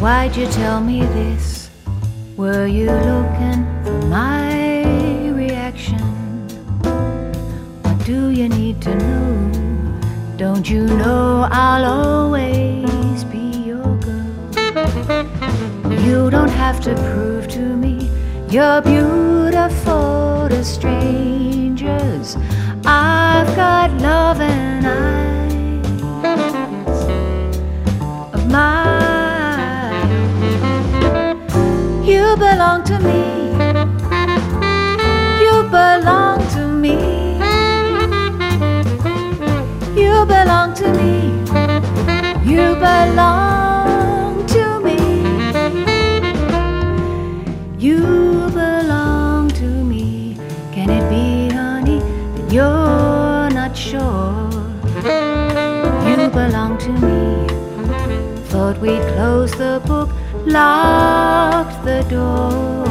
Why'd 0.00 0.36
you 0.36 0.46
tell 0.48 0.80
me 0.80 1.00
this? 1.00 1.70
Were 2.36 2.66
you 2.66 2.90
looking 2.90 3.64
for 3.84 4.06
my 4.08 4.84
reaction? 5.30 5.98
What 7.82 8.04
do 8.04 8.30
you 8.30 8.48
need 8.48 8.63
know? 8.86 10.36
Don't 10.36 10.68
you 10.68 10.86
know 10.86 11.48
I'll 11.50 11.84
always 11.84 13.24
be 13.24 13.46
your 13.70 13.96
girl? 13.98 15.26
You 16.06 16.30
don't 16.30 16.50
have 16.50 16.80
to 16.82 16.94
prove 16.94 17.48
to 17.48 17.60
me 17.60 17.84
you're 18.54 18.82
beautiful 18.82 20.46
to 20.48 20.62
strangers. 20.62 22.36
I've 22.86 23.56
got 23.56 23.90
love 24.00 24.40
and 24.40 24.86
eyes 24.86 25.84
of 28.32 28.48
mine. 28.48 30.06
You 32.04 32.36
belong 32.36 32.84
to 32.84 33.00
me. 33.00 33.33
me. 41.00 41.14
You 42.50 42.74
belong 42.76 44.46
to 44.54 44.80
me. 44.86 44.98
You 47.78 48.00
belong 48.52 49.48
to 49.60 49.68
me. 49.90 50.36
Can 50.72 50.90
it 50.90 51.04
be, 51.08 51.54
honey, 51.54 52.00
that 52.34 52.52
you're 52.52 53.50
not 53.60 53.76
sure? 53.76 54.50
You 56.08 56.28
belong 56.30 56.78
to 56.78 56.92
me. 57.06 57.46
Thought 58.50 58.78
we'd 58.80 59.02
close 59.14 59.52
the 59.52 59.82
book, 59.86 60.10
locked 60.46 61.84
the 61.84 62.02
door. 62.08 62.86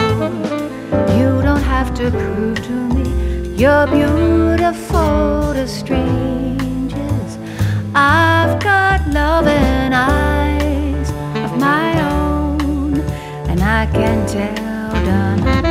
You 1.18 1.42
don't 1.42 1.66
have 1.76 1.94
to 1.96 2.12
prove 2.12 2.62
to 2.64 2.72
me 2.72 2.94
you're 3.64 3.88
beautiful 3.88 5.54
to 5.54 5.66
stream. 5.68 6.63
I've 7.96 8.60
got 8.60 9.08
love 9.10 9.46
and 9.46 9.94
eyes 9.94 11.10
of 11.44 11.60
my 11.60 12.02
own, 12.02 13.00
and 13.50 13.62
I 13.62 13.86
can 13.86 14.26
tell, 14.28 14.92
done. 15.06 15.63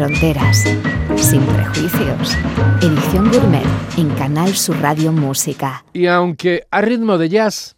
Fronteras, 0.00 0.64
sin 1.14 1.42
prejuicios. 1.42 2.34
Edición 2.80 3.30
Gourmet 3.30 3.66
en 3.98 4.08
Canal 4.14 4.54
Sur 4.54 4.80
Radio 4.80 5.12
Música. 5.12 5.84
Y 5.92 6.06
aunque 6.06 6.66
a 6.70 6.80
ritmo 6.80 7.18
de 7.18 7.28
jazz, 7.28 7.76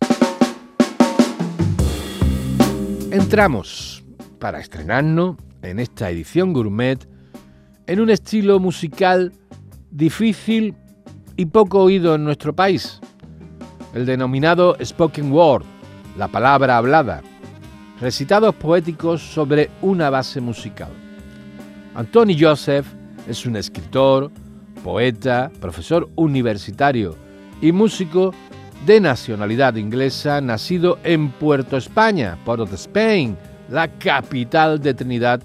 entramos 3.11 4.05
para 4.39 4.61
estrenarnos 4.61 5.35
en 5.63 5.81
esta 5.81 6.11
edición 6.11 6.53
gourmet 6.53 7.09
en 7.89 7.99
un 7.99 8.09
estilo 8.09 8.61
musical 8.61 9.33
difícil 9.91 10.77
y 11.37 11.47
poco 11.47 11.81
oído 11.81 12.15
en 12.15 12.23
nuestro 12.23 12.55
país, 12.55 13.01
el 13.95 14.07
denominado 14.07 14.77
spoken 14.81 15.33
word, 15.33 15.65
la 16.17 16.29
palabra 16.29 16.77
hablada, 16.77 17.21
recitados 18.01 18.55
poéticos 18.55 19.21
sobre 19.21 19.71
una 19.81 20.09
base 20.09 20.41
musical. 20.41 21.02
Anthony 21.95 22.37
Joseph 22.39 22.87
es 23.29 23.45
un 23.45 23.57
escritor, 23.57 24.31
poeta, 24.83 25.51
profesor 25.61 26.09
universitario 26.17 27.17
y 27.61 27.71
músico 27.71 28.33
de 28.87 28.99
nacionalidad 29.01 29.77
inglesa, 29.77 30.41
nacido 30.41 30.99
en 31.05 31.31
Puerto 31.31 31.77
España, 31.77 32.39
Port 32.45 32.63
of 32.63 32.73
Spain, 32.73 33.37
la 33.69 33.89
capital 33.89 34.81
de 34.81 34.95
Trinidad 34.95 35.43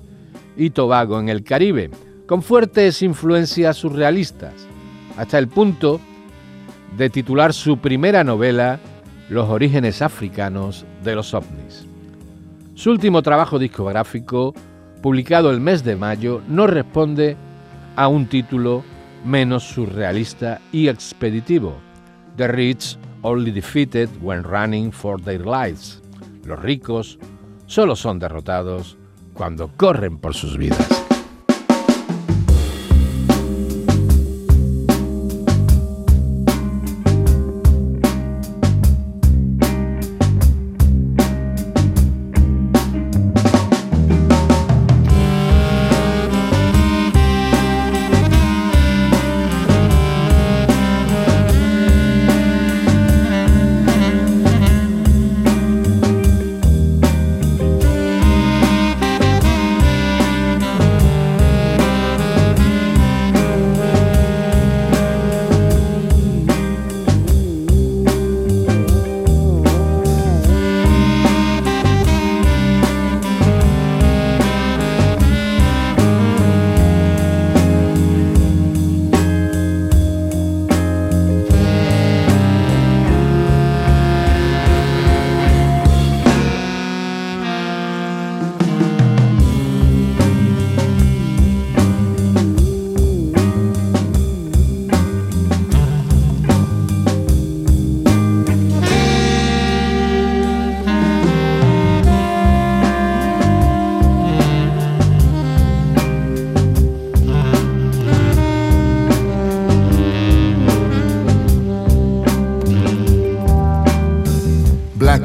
y 0.56 0.70
Tobago 0.70 1.20
en 1.20 1.30
el 1.30 1.44
Caribe, 1.44 1.92
con 2.26 2.42
fuertes 2.42 3.02
influencias 3.02 3.78
surrealistas, 3.78 4.54
hasta 5.18 5.38
el 5.38 5.48
punto 5.48 6.00
de 6.98 7.10
titular 7.10 7.54
su 7.54 7.78
primera 7.78 8.24
novela 8.24 8.80
Los 9.30 9.50
orígenes 9.50 10.02
africanos 10.02 10.86
de 11.04 11.14
los 11.14 11.34
ovnis. 11.34 11.86
Su 12.76 12.92
último 12.92 13.22
trabajo 13.22 13.60
discográfico, 13.60 14.54
publicado 15.08 15.52
el 15.52 15.62
mes 15.62 15.86
de 15.86 15.96
mayo, 15.96 16.42
no 16.50 16.68
responde 16.68 17.38
a 17.96 18.10
un 18.10 18.28
título 18.28 18.84
menos 19.24 19.64
surrealista 19.64 20.60
y 20.74 20.90
expeditivo. 20.90 21.78
The 22.36 22.50
rich 22.50 22.98
only 23.22 23.52
defeated 23.52 24.10
when 24.22 24.44
running 24.44 24.92
for 24.92 25.22
their 25.22 25.46
lives. 25.46 26.04
Los 26.44 26.62
ricos 26.62 27.20
solo 27.68 27.96
son 27.96 28.20
derrotados 28.20 28.98
cuando 29.34 29.70
corren 29.78 30.18
por 30.18 30.34
sus 30.34 30.58
vidas. 30.58 31.07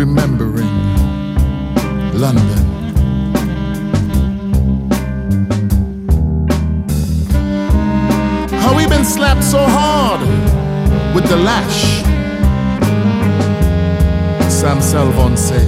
Remembering 0.00 0.64
London. 2.14 2.64
How 8.62 8.74
we 8.74 8.86
been 8.86 9.04
slapped 9.04 9.44
so 9.44 9.58
hard 9.58 10.22
with 11.14 11.28
the 11.28 11.36
lash. 11.36 12.00
Sam 14.50 14.80
Salvon 14.80 15.36
say. 15.36 15.66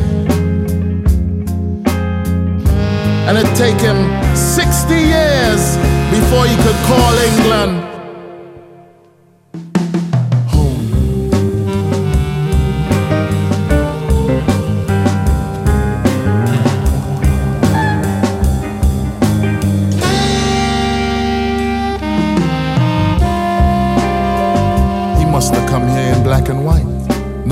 And 3.29 3.37
it 3.37 3.55
take 3.55 3.79
him 3.83 3.99
60 4.35 4.95
years 4.95 5.77
before 6.09 6.47
he 6.47 6.57
could 6.65 6.79
call 6.87 7.13
England 7.19 7.92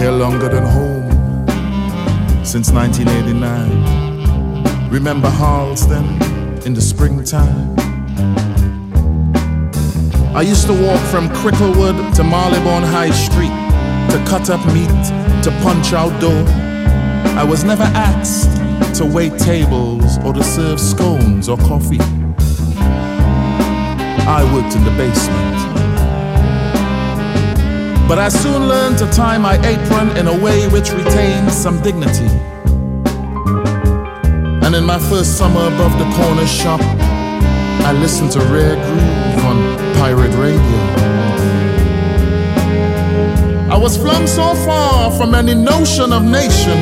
here 0.00 0.10
longer 0.10 0.48
than 0.48 0.64
home 0.64 1.06
since 2.42 2.72
1989. 2.72 4.88
Remember 4.88 5.28
Harlesden 5.28 6.18
in 6.64 6.72
the 6.72 6.80
springtime? 6.80 7.76
I 10.34 10.40
used 10.40 10.66
to 10.68 10.72
walk 10.72 10.98
from 11.10 11.28
Cricklewood 11.28 12.14
to 12.14 12.24
Marylebone 12.24 12.82
High 12.82 13.10
Street 13.10 13.52
to 14.10 14.18
cut 14.26 14.48
up 14.48 14.64
meat, 14.72 14.88
to 15.44 15.50
punch 15.62 15.92
out 15.92 16.18
dough. 16.18 16.46
I 17.38 17.44
was 17.44 17.62
never 17.62 17.82
asked 17.82 18.56
to 18.96 19.04
wait 19.04 19.36
tables 19.38 20.16
or 20.24 20.32
to 20.32 20.42
serve 20.42 20.80
scones 20.80 21.46
or 21.46 21.58
coffee. 21.58 22.00
I 24.26 24.50
worked 24.54 24.74
in 24.76 24.82
the 24.82 24.92
basement. 24.92 25.79
But 28.10 28.18
I 28.18 28.28
soon 28.28 28.66
learned 28.66 28.98
to 28.98 29.06
tie 29.12 29.38
my 29.38 29.54
apron 29.64 30.16
in 30.16 30.26
a 30.26 30.36
way 30.36 30.66
which 30.70 30.90
retains 30.90 31.52
some 31.54 31.80
dignity. 31.80 32.26
And 34.66 34.74
in 34.74 34.84
my 34.84 34.98
first 34.98 35.38
summer 35.38 35.68
above 35.68 35.96
the 35.96 36.10
corner 36.16 36.44
shop, 36.44 36.80
I 37.86 37.92
listened 37.92 38.32
to 38.32 38.40
Rare 38.40 38.74
Groove 38.74 39.44
on 39.44 39.58
pirate 39.94 40.34
radio. 40.34 40.80
I 43.70 43.78
was 43.78 43.96
flung 43.96 44.26
so 44.26 44.56
far 44.66 45.12
from 45.12 45.32
any 45.32 45.54
notion 45.54 46.12
of 46.12 46.24
nation. 46.24 46.78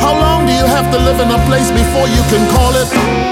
How 0.00 0.18
long 0.18 0.46
do 0.46 0.52
you 0.54 0.64
have 0.64 0.90
to 0.94 0.98
live 0.98 1.20
in 1.20 1.28
a 1.28 1.40
place 1.44 1.70
before 1.70 2.08
you 2.08 2.22
can 2.32 2.50
call 2.56 2.72
it 2.72 3.23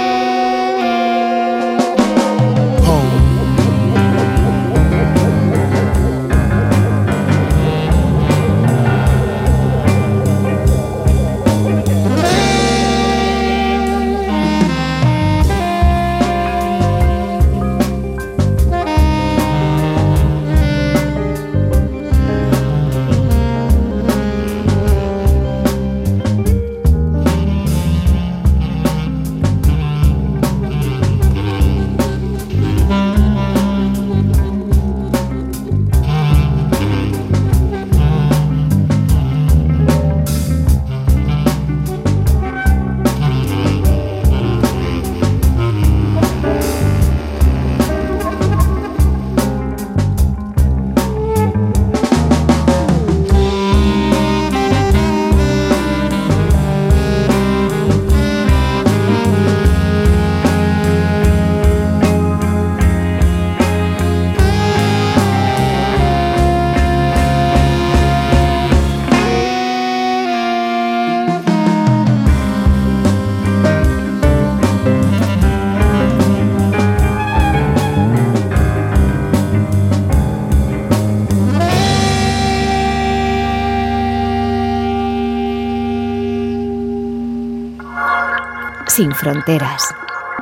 Sin 89.02 89.10
fronteras, 89.16 89.92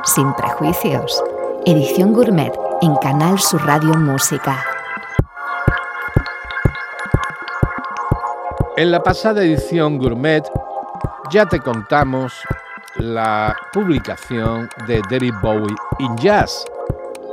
sin 0.03 0.31
prejuicios. 0.35 1.23
Edición 1.65 2.13
Gourmet 2.13 2.53
en 2.83 2.95
Canal 2.97 3.39
Sur 3.39 3.65
Radio 3.65 3.95
Música. 3.95 4.63
En 8.77 8.91
la 8.91 9.01
pasada 9.01 9.41
edición 9.41 9.97
Gourmet 9.97 10.43
ya 11.31 11.47
te 11.47 11.59
contamos 11.59 12.39
la 12.97 13.57
publicación 13.73 14.69
de 14.85 15.01
David 15.09 15.33
Bowie 15.41 15.75
in 15.97 16.15
Jazz, 16.17 16.63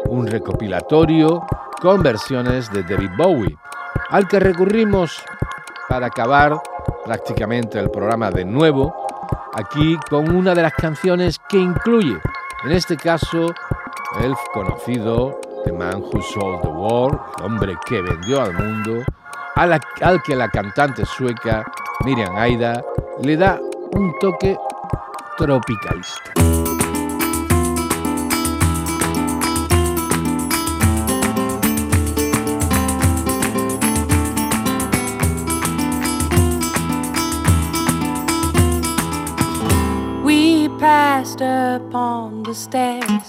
un 0.06 0.26
recopilatorio 0.26 1.46
con 1.82 2.02
versiones 2.02 2.72
de 2.72 2.84
David 2.84 3.10
Bowie, 3.18 3.58
al 4.08 4.26
que 4.26 4.40
recurrimos 4.40 5.22
para 5.90 6.06
acabar 6.06 6.58
prácticamente 7.04 7.78
el 7.78 7.90
programa 7.90 8.30
de 8.30 8.46
nuevo, 8.46 9.07
aquí 9.54 9.98
con 10.08 10.34
una 10.34 10.54
de 10.54 10.62
las 10.62 10.74
canciones 10.74 11.40
que 11.48 11.58
incluye, 11.58 12.18
en 12.64 12.72
este 12.72 12.96
caso, 12.96 13.54
el 14.20 14.34
conocido 14.52 15.40
The 15.64 15.72
Man 15.72 16.02
Who 16.02 16.22
Sold 16.22 16.62
the 16.62 16.68
World, 16.68 17.18
el 17.38 17.44
hombre 17.44 17.76
que 17.86 18.00
vendió 18.02 18.42
al 18.42 18.54
mundo, 18.54 19.04
al 19.56 20.22
que 20.22 20.36
la 20.36 20.48
cantante 20.48 21.04
sueca 21.04 21.64
Miriam 22.04 22.36
Aida 22.36 22.82
le 23.22 23.36
da 23.36 23.60
un 23.92 24.12
toque 24.20 24.56
tropicalista. 25.36 26.38
Passed 41.28 41.40
upon 41.40 42.42
the 42.42 42.54
stairs. 42.54 43.28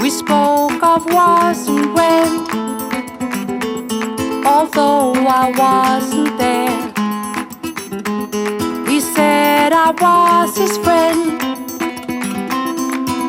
We 0.00 0.10
spoke 0.10 0.82
of 0.82 1.04
was 1.06 1.68
and 1.68 1.94
when, 1.94 2.46
although 4.46 5.12
I 5.14 5.52
wasn't 5.56 6.38
there 6.38 6.92
He 8.86 9.00
said 9.00 9.72
I 9.72 9.90
was 10.00 10.56
his 10.56 10.78
friend, 10.78 11.40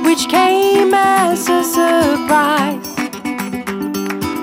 which 0.05 0.29
came 0.29 0.93
as 0.93 1.49
a 1.49 1.63
surprise. 1.63 2.87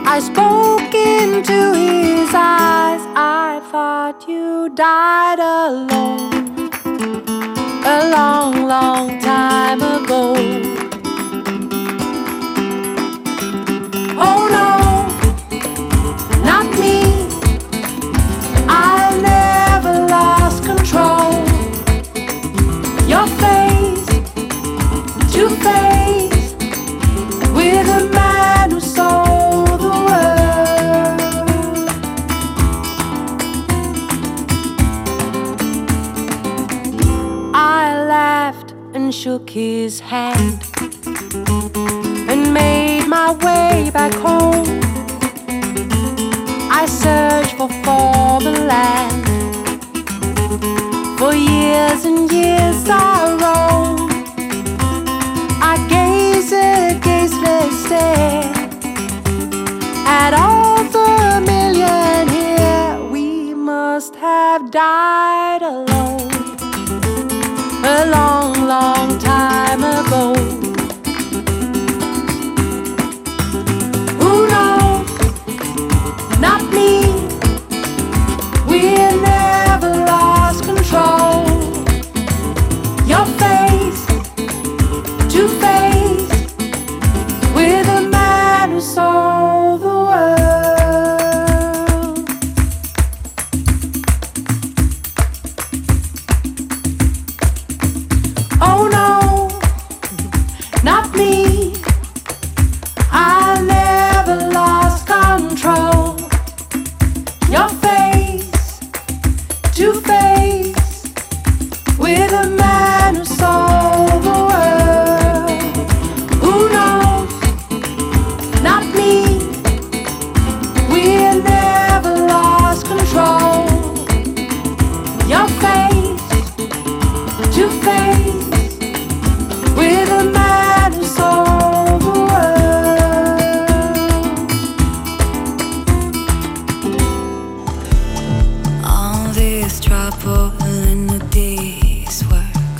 I 0.07 0.21
spoke 0.21 0.95
into 0.95 1.75
his 1.75 2.31
eyes. 2.35 3.03
I 3.17 3.61
thought 3.71 4.29
you 4.29 4.69
died 4.75 5.39
alone 5.39 6.50
a 7.85 8.11
long, 8.11 8.67
long 8.67 9.19
time 9.21 9.83
ago. 9.83 10.70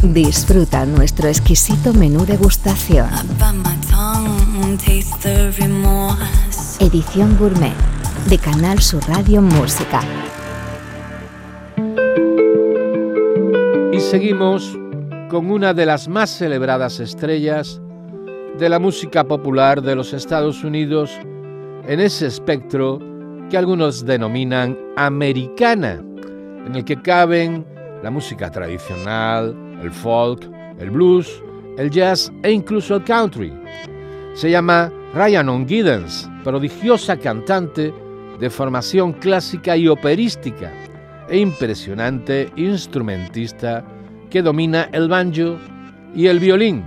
Disfruta 0.03 0.87
nuestro 0.87 1.29
exquisito 1.29 1.93
menú 1.93 2.25
degustación. 2.25 3.09
Edición 6.81 7.37
Gourmet 7.39 7.75
de 8.29 8.39
Canal 8.39 8.81
Sur 8.81 9.03
Radio 9.09 9.43
Música. 9.43 10.01
Y 13.93 14.01
seguimos 14.01 14.77
con 15.29 15.51
una 15.51 15.75
de 15.75 15.87
las 15.87 16.09
más 16.09 16.31
celebradas 16.31 17.01
estrellas 17.01 17.81
de 18.59 18.69
la 18.69 18.79
música 18.79 19.25
popular 19.25 19.81
de 19.83 19.95
los 19.95 20.13
Estados 20.13 20.65
Unidos 20.65 21.11
en 21.87 22.01
ese 22.01 22.27
espectro 22.27 22.99
que 23.49 23.57
algunos 23.57 24.05
denominan 24.05 24.79
americana, 24.97 26.03
en 26.67 26.77
el 26.77 26.85
que 26.85 27.01
caben 27.01 27.65
la 28.03 28.11
música 28.11 28.51
tradicional, 28.51 29.55
el 29.83 29.91
folk, 29.91 30.49
el 30.79 30.91
blues, 30.91 31.43
el 31.77 31.91
jazz 31.91 32.33
e 32.43 32.51
incluso 32.51 32.97
el 32.97 33.05
country. 33.05 33.53
Se 34.35 34.51
llama 34.51 34.93
Ryan 35.15 35.67
Giddens, 35.67 36.31
prodigiosa 36.45 37.17
cantante 37.17 37.93
de 38.39 38.51
formación 38.51 39.13
clásica 39.13 39.77
y 39.77 39.89
operística 39.89 40.73
e 41.29 41.39
impresionante 41.39 42.51
instrumentista 42.57 43.85
que 44.31 44.43
domina 44.43 44.89
el 44.93 45.09
banjo 45.09 45.59
y 46.15 46.27
el 46.27 46.39
violín. 46.39 46.85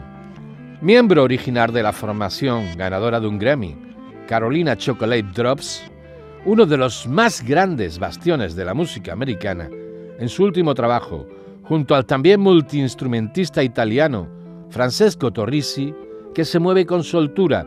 Miembro 0.81 1.23
original 1.23 1.71
de 1.71 1.83
la 1.83 1.93
formación 1.93 2.65
ganadora 2.75 3.19
de 3.19 3.27
un 3.27 3.39
Grammy, 3.39 3.77
Carolina 4.27 4.75
Chocolate 4.75 5.23
Drops, 5.33 5.83
uno 6.45 6.65
de 6.65 6.77
los 6.77 7.07
más 7.07 7.41
grandes 7.41 7.99
bastiones 7.99 8.55
de 8.55 8.65
la 8.65 8.73
música 8.73 9.13
americana, 9.13 9.69
en 10.19 10.27
su 10.27 10.43
último 10.43 10.73
trabajo, 10.75 11.25
junto 11.63 11.95
al 11.95 12.05
también 12.05 12.41
multiinstrumentista 12.41 13.63
italiano 13.63 14.27
Francesco 14.69 15.31
Torrisi, 15.31 15.93
que 16.33 16.43
se 16.43 16.59
mueve 16.59 16.85
con 16.85 17.03
soltura, 17.03 17.65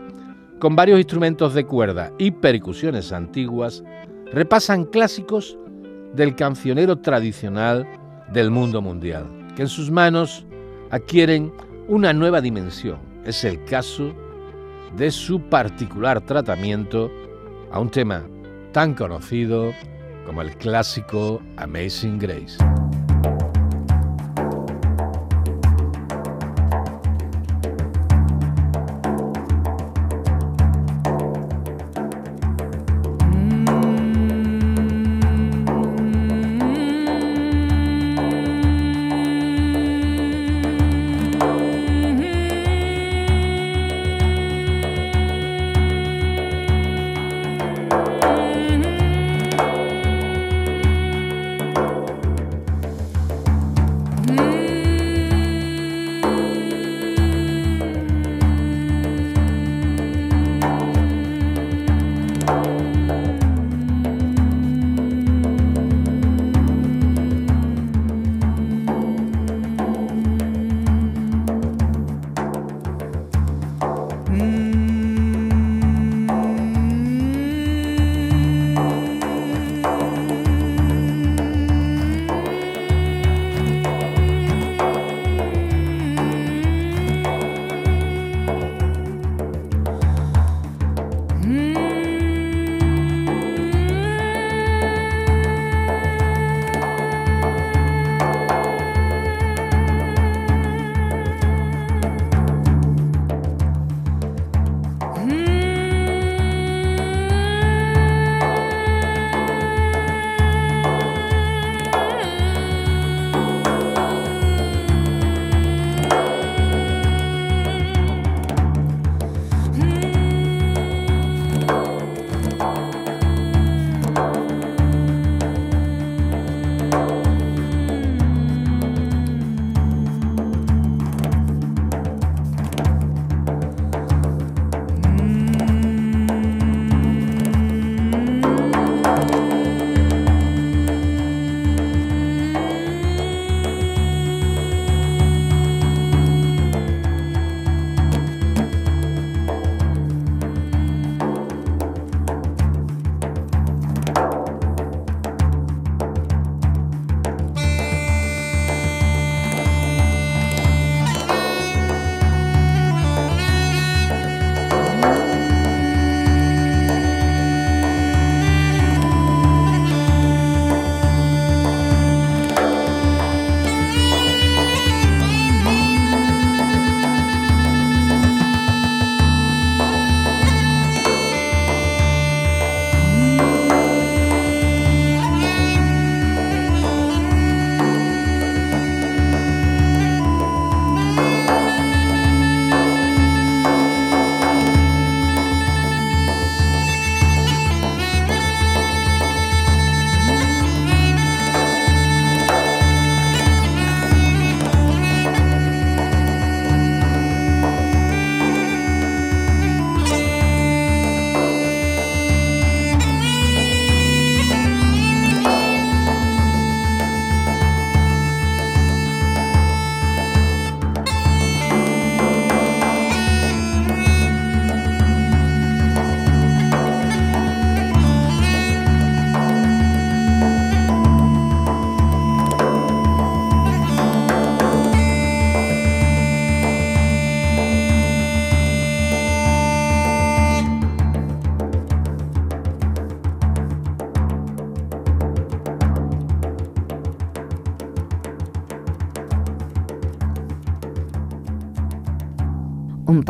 con 0.59 0.77
varios 0.77 0.99
instrumentos 0.99 1.55
de 1.55 1.65
cuerda 1.65 2.13
y 2.19 2.31
percusiones 2.31 3.13
antiguas, 3.13 3.83
repasan 4.33 4.85
clásicos 4.85 5.57
del 6.15 6.35
cancionero 6.35 6.97
tradicional 6.97 7.87
del 8.33 8.51
mundo 8.51 8.83
mundial, 8.83 9.25
que 9.55 9.63
en 9.63 9.69
sus 9.69 9.91
manos 9.91 10.45
adquieren 10.91 11.51
una 11.89 12.13
nueva 12.13 12.43
dimensión. 12.43 12.99
Es 13.25 13.45
el 13.45 13.65
caso 13.65 14.13
de 14.97 15.11
su 15.11 15.41
particular 15.41 16.21
tratamiento 16.21 17.11
a 17.71 17.81
un 17.81 17.91
tema 17.91 18.27
tan 18.77 18.93
conocido 18.93 19.73
como 20.27 20.43
el 20.43 20.55
clásico 20.55 21.41
Amazing 21.57 22.19
Grace. 22.19 22.59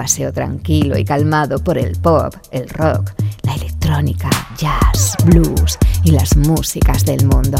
Paseo 0.07 0.33
tranquilo 0.33 0.97
y 0.97 1.05
calmado 1.05 1.59
por 1.59 1.77
el 1.77 2.01
pop, 2.01 2.33
el 2.53 2.69
rock, 2.69 3.11
la 3.43 3.57
electrónica, 3.57 4.31
jazz, 4.57 5.17
blues 5.25 5.77
y 6.05 6.13
las 6.13 6.37
músicas 6.37 7.05
del 7.05 7.27
mundo. 7.27 7.59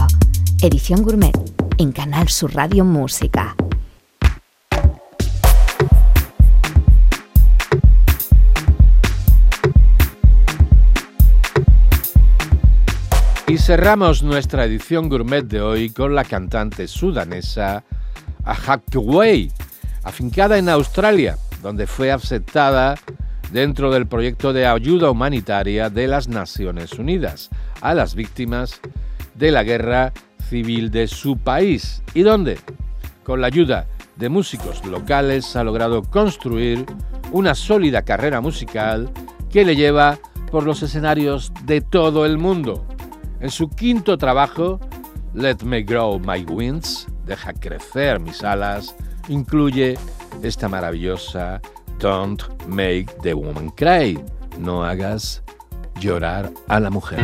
Edición 0.63 1.03
Gourmet 1.03 1.37
en 1.77 1.91
Canal 1.91 2.29
Sur 2.29 2.55
Radio 2.55 2.85
Música. 2.85 3.57
Y 13.49 13.59
cerramos 13.59 14.23
nuestra 14.23 14.67
edición 14.67 15.09
gourmet 15.09 15.43
de 15.43 15.63
hoy 15.63 15.91
con 15.91 16.15
la 16.15 16.23
cantante 16.23 16.87
sudanesa 16.87 17.83
Ahak 18.45 18.85
Wei, 18.95 19.51
afincada 20.05 20.59
en 20.59 20.69
Australia, 20.69 21.37
donde 21.67 21.89
fue 21.89 22.12
aceptada 22.12 22.95
dentro 23.51 23.91
del 23.91 24.07
proyecto 24.07 24.53
de 24.53 24.69
ayuda 24.69 25.11
humanitaria 25.11 25.91
de 25.91 26.07
las 26.07 26.29
Naciones 26.29 26.93
Unidas 26.93 27.51
a 27.81 27.93
las 27.93 28.14
víctimas 28.14 28.81
de 29.35 29.51
la 29.51 29.64
guerra 29.64 30.12
civil 30.49 30.93
de 30.93 31.09
su 31.09 31.37
país. 31.39 32.05
¿Y 32.14 32.23
dónde? 32.23 32.61
Con 33.25 33.41
la 33.41 33.49
ayuda 33.49 33.89
de 34.14 34.29
músicos 34.29 34.87
locales 34.87 35.57
ha 35.57 35.64
logrado 35.64 36.03
construir 36.03 36.87
una 37.33 37.57
sólida 37.57 38.03
carrera 38.03 38.41
musical 38.41 39.11
que 39.51 39.64
le 39.64 39.75
lleva 39.75 40.21
por 40.53 40.62
los 40.62 40.85
escenarios 40.85 41.51
de 41.64 41.81
todo 41.81 42.27
el 42.27 42.39
mundo. 42.39 42.87
En 43.41 43.51
su 43.51 43.69
quinto 43.71 44.17
trabajo, 44.19 44.79
Let 45.35 45.64
Me 45.64 45.83
Grow 45.83 46.21
My 46.21 46.45
Wings, 46.45 47.09
Deja 47.27 47.53
crecer 47.55 48.21
mis 48.21 48.45
alas, 48.45 48.95
incluye 49.29 49.99
esta 50.43 50.68
maravillosa 50.68 51.61
Don't 51.99 52.43
Make 52.66 53.07
the 53.22 53.34
Woman 53.34 53.70
Cry. 53.70 54.18
No 54.59 54.84
hagas 54.84 55.43
llorar 56.01 56.51
a 56.68 56.80
la 56.80 56.91
mujer. 56.91 57.20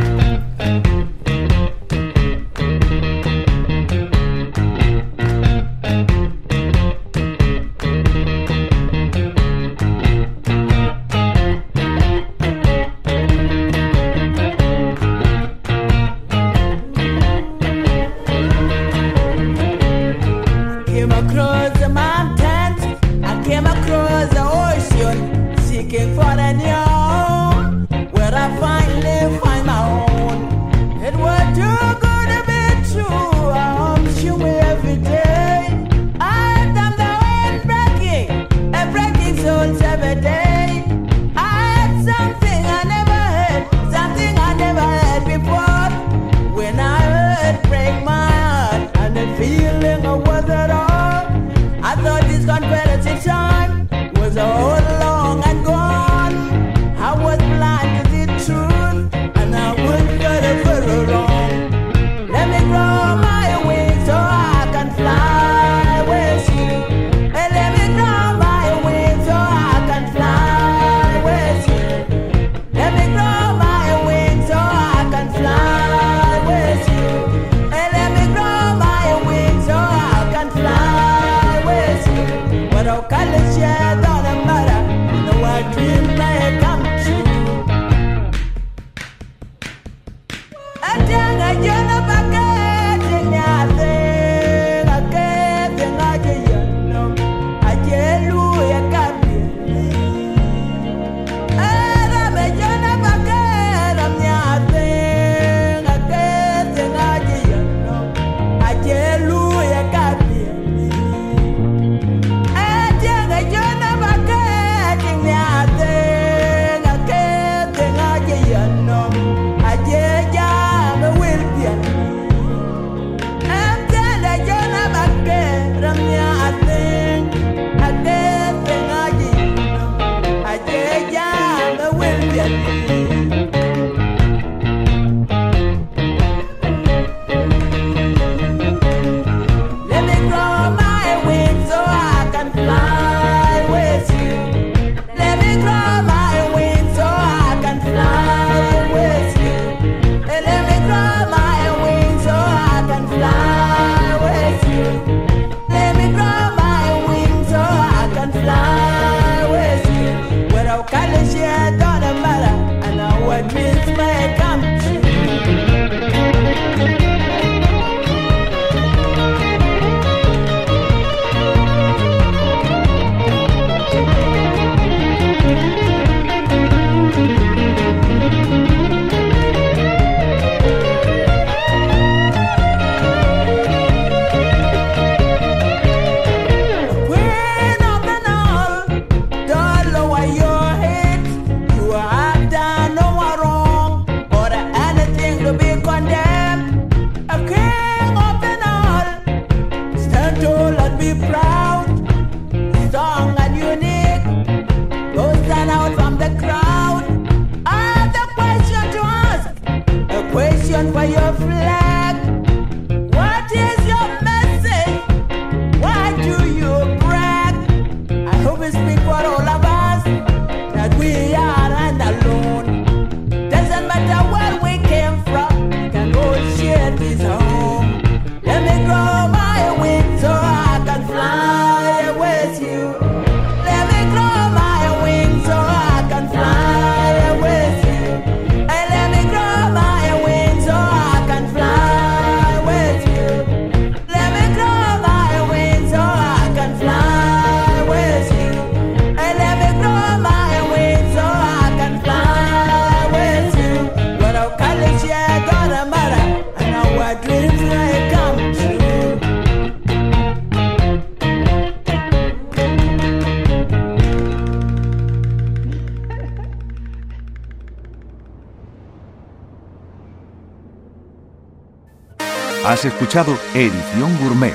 Escuchado 272.85 273.37
Edición 273.53 274.17
Gourmet, 274.19 274.53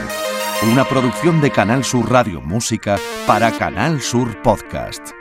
una 0.70 0.85
producción 0.85 1.41
de 1.41 1.51
Canal 1.51 1.85
Sur 1.85 2.11
Radio 2.11 2.41
Música 2.41 2.99
para 3.26 3.51
Canal 3.53 4.03
Sur 4.03 4.43
Podcast. 4.43 5.12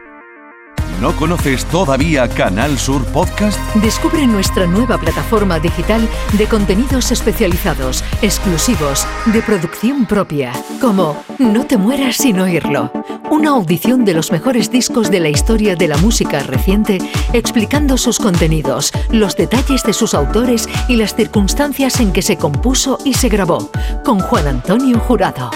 ¿No 0.99 1.16
conoces 1.16 1.64
todavía 1.66 2.28
Canal 2.28 2.78
Sur 2.78 3.05
Podcast? 3.05 3.60
Descubre 3.76 4.26
nuestra 4.26 4.66
nueva 4.66 4.97
plataforma 4.97 5.60
digital 5.60 6.10
de 6.34 6.47
contenidos 6.47 7.12
especializados, 7.12 8.03
exclusivos, 8.24 9.08
de 9.28 9.41
producción 9.43 10.08
propia, 10.08 10.51
como 10.82 11.24
No 11.38 11.68
te 11.68 11.78
mueras 11.78 12.18
sin 12.18 12.39
oírlo, 12.39 12.91
una 13.30 13.49
audición 13.51 14.05
de 14.05 14.13
los 14.13 14.32
mejores 14.32 14.71
discos 14.71 15.11
de 15.11 15.19
la 15.19 15.30
historia 15.30 15.75
de 15.75 15.88
la 15.88 15.97
música 15.97 16.39
reciente, 16.41 16.97
explicando 17.34 17.97
sus 17.97 18.19
contenidos, 18.19 18.91
los 19.11 19.36
detalles 19.36 19.84
de 19.84 19.93
sus 19.93 20.13
autores 20.13 20.67
y 20.88 20.95
las 20.95 21.15
circunstancias 21.15 21.99
en 21.99 22.13
que 22.13 22.21
se 22.21 22.38
compuso 22.38 22.97
y 23.03 23.13
se 23.13 23.30
grabó, 23.30 23.69
con 24.03 24.19
Juan 24.19 24.47
Antonio 24.47 24.99
Jurado. 24.99 25.51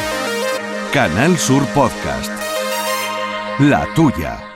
Canal 0.93 1.38
Sur 1.38 1.65
Podcast. 1.67 2.32
La 3.59 3.88
tuya. 3.95 4.51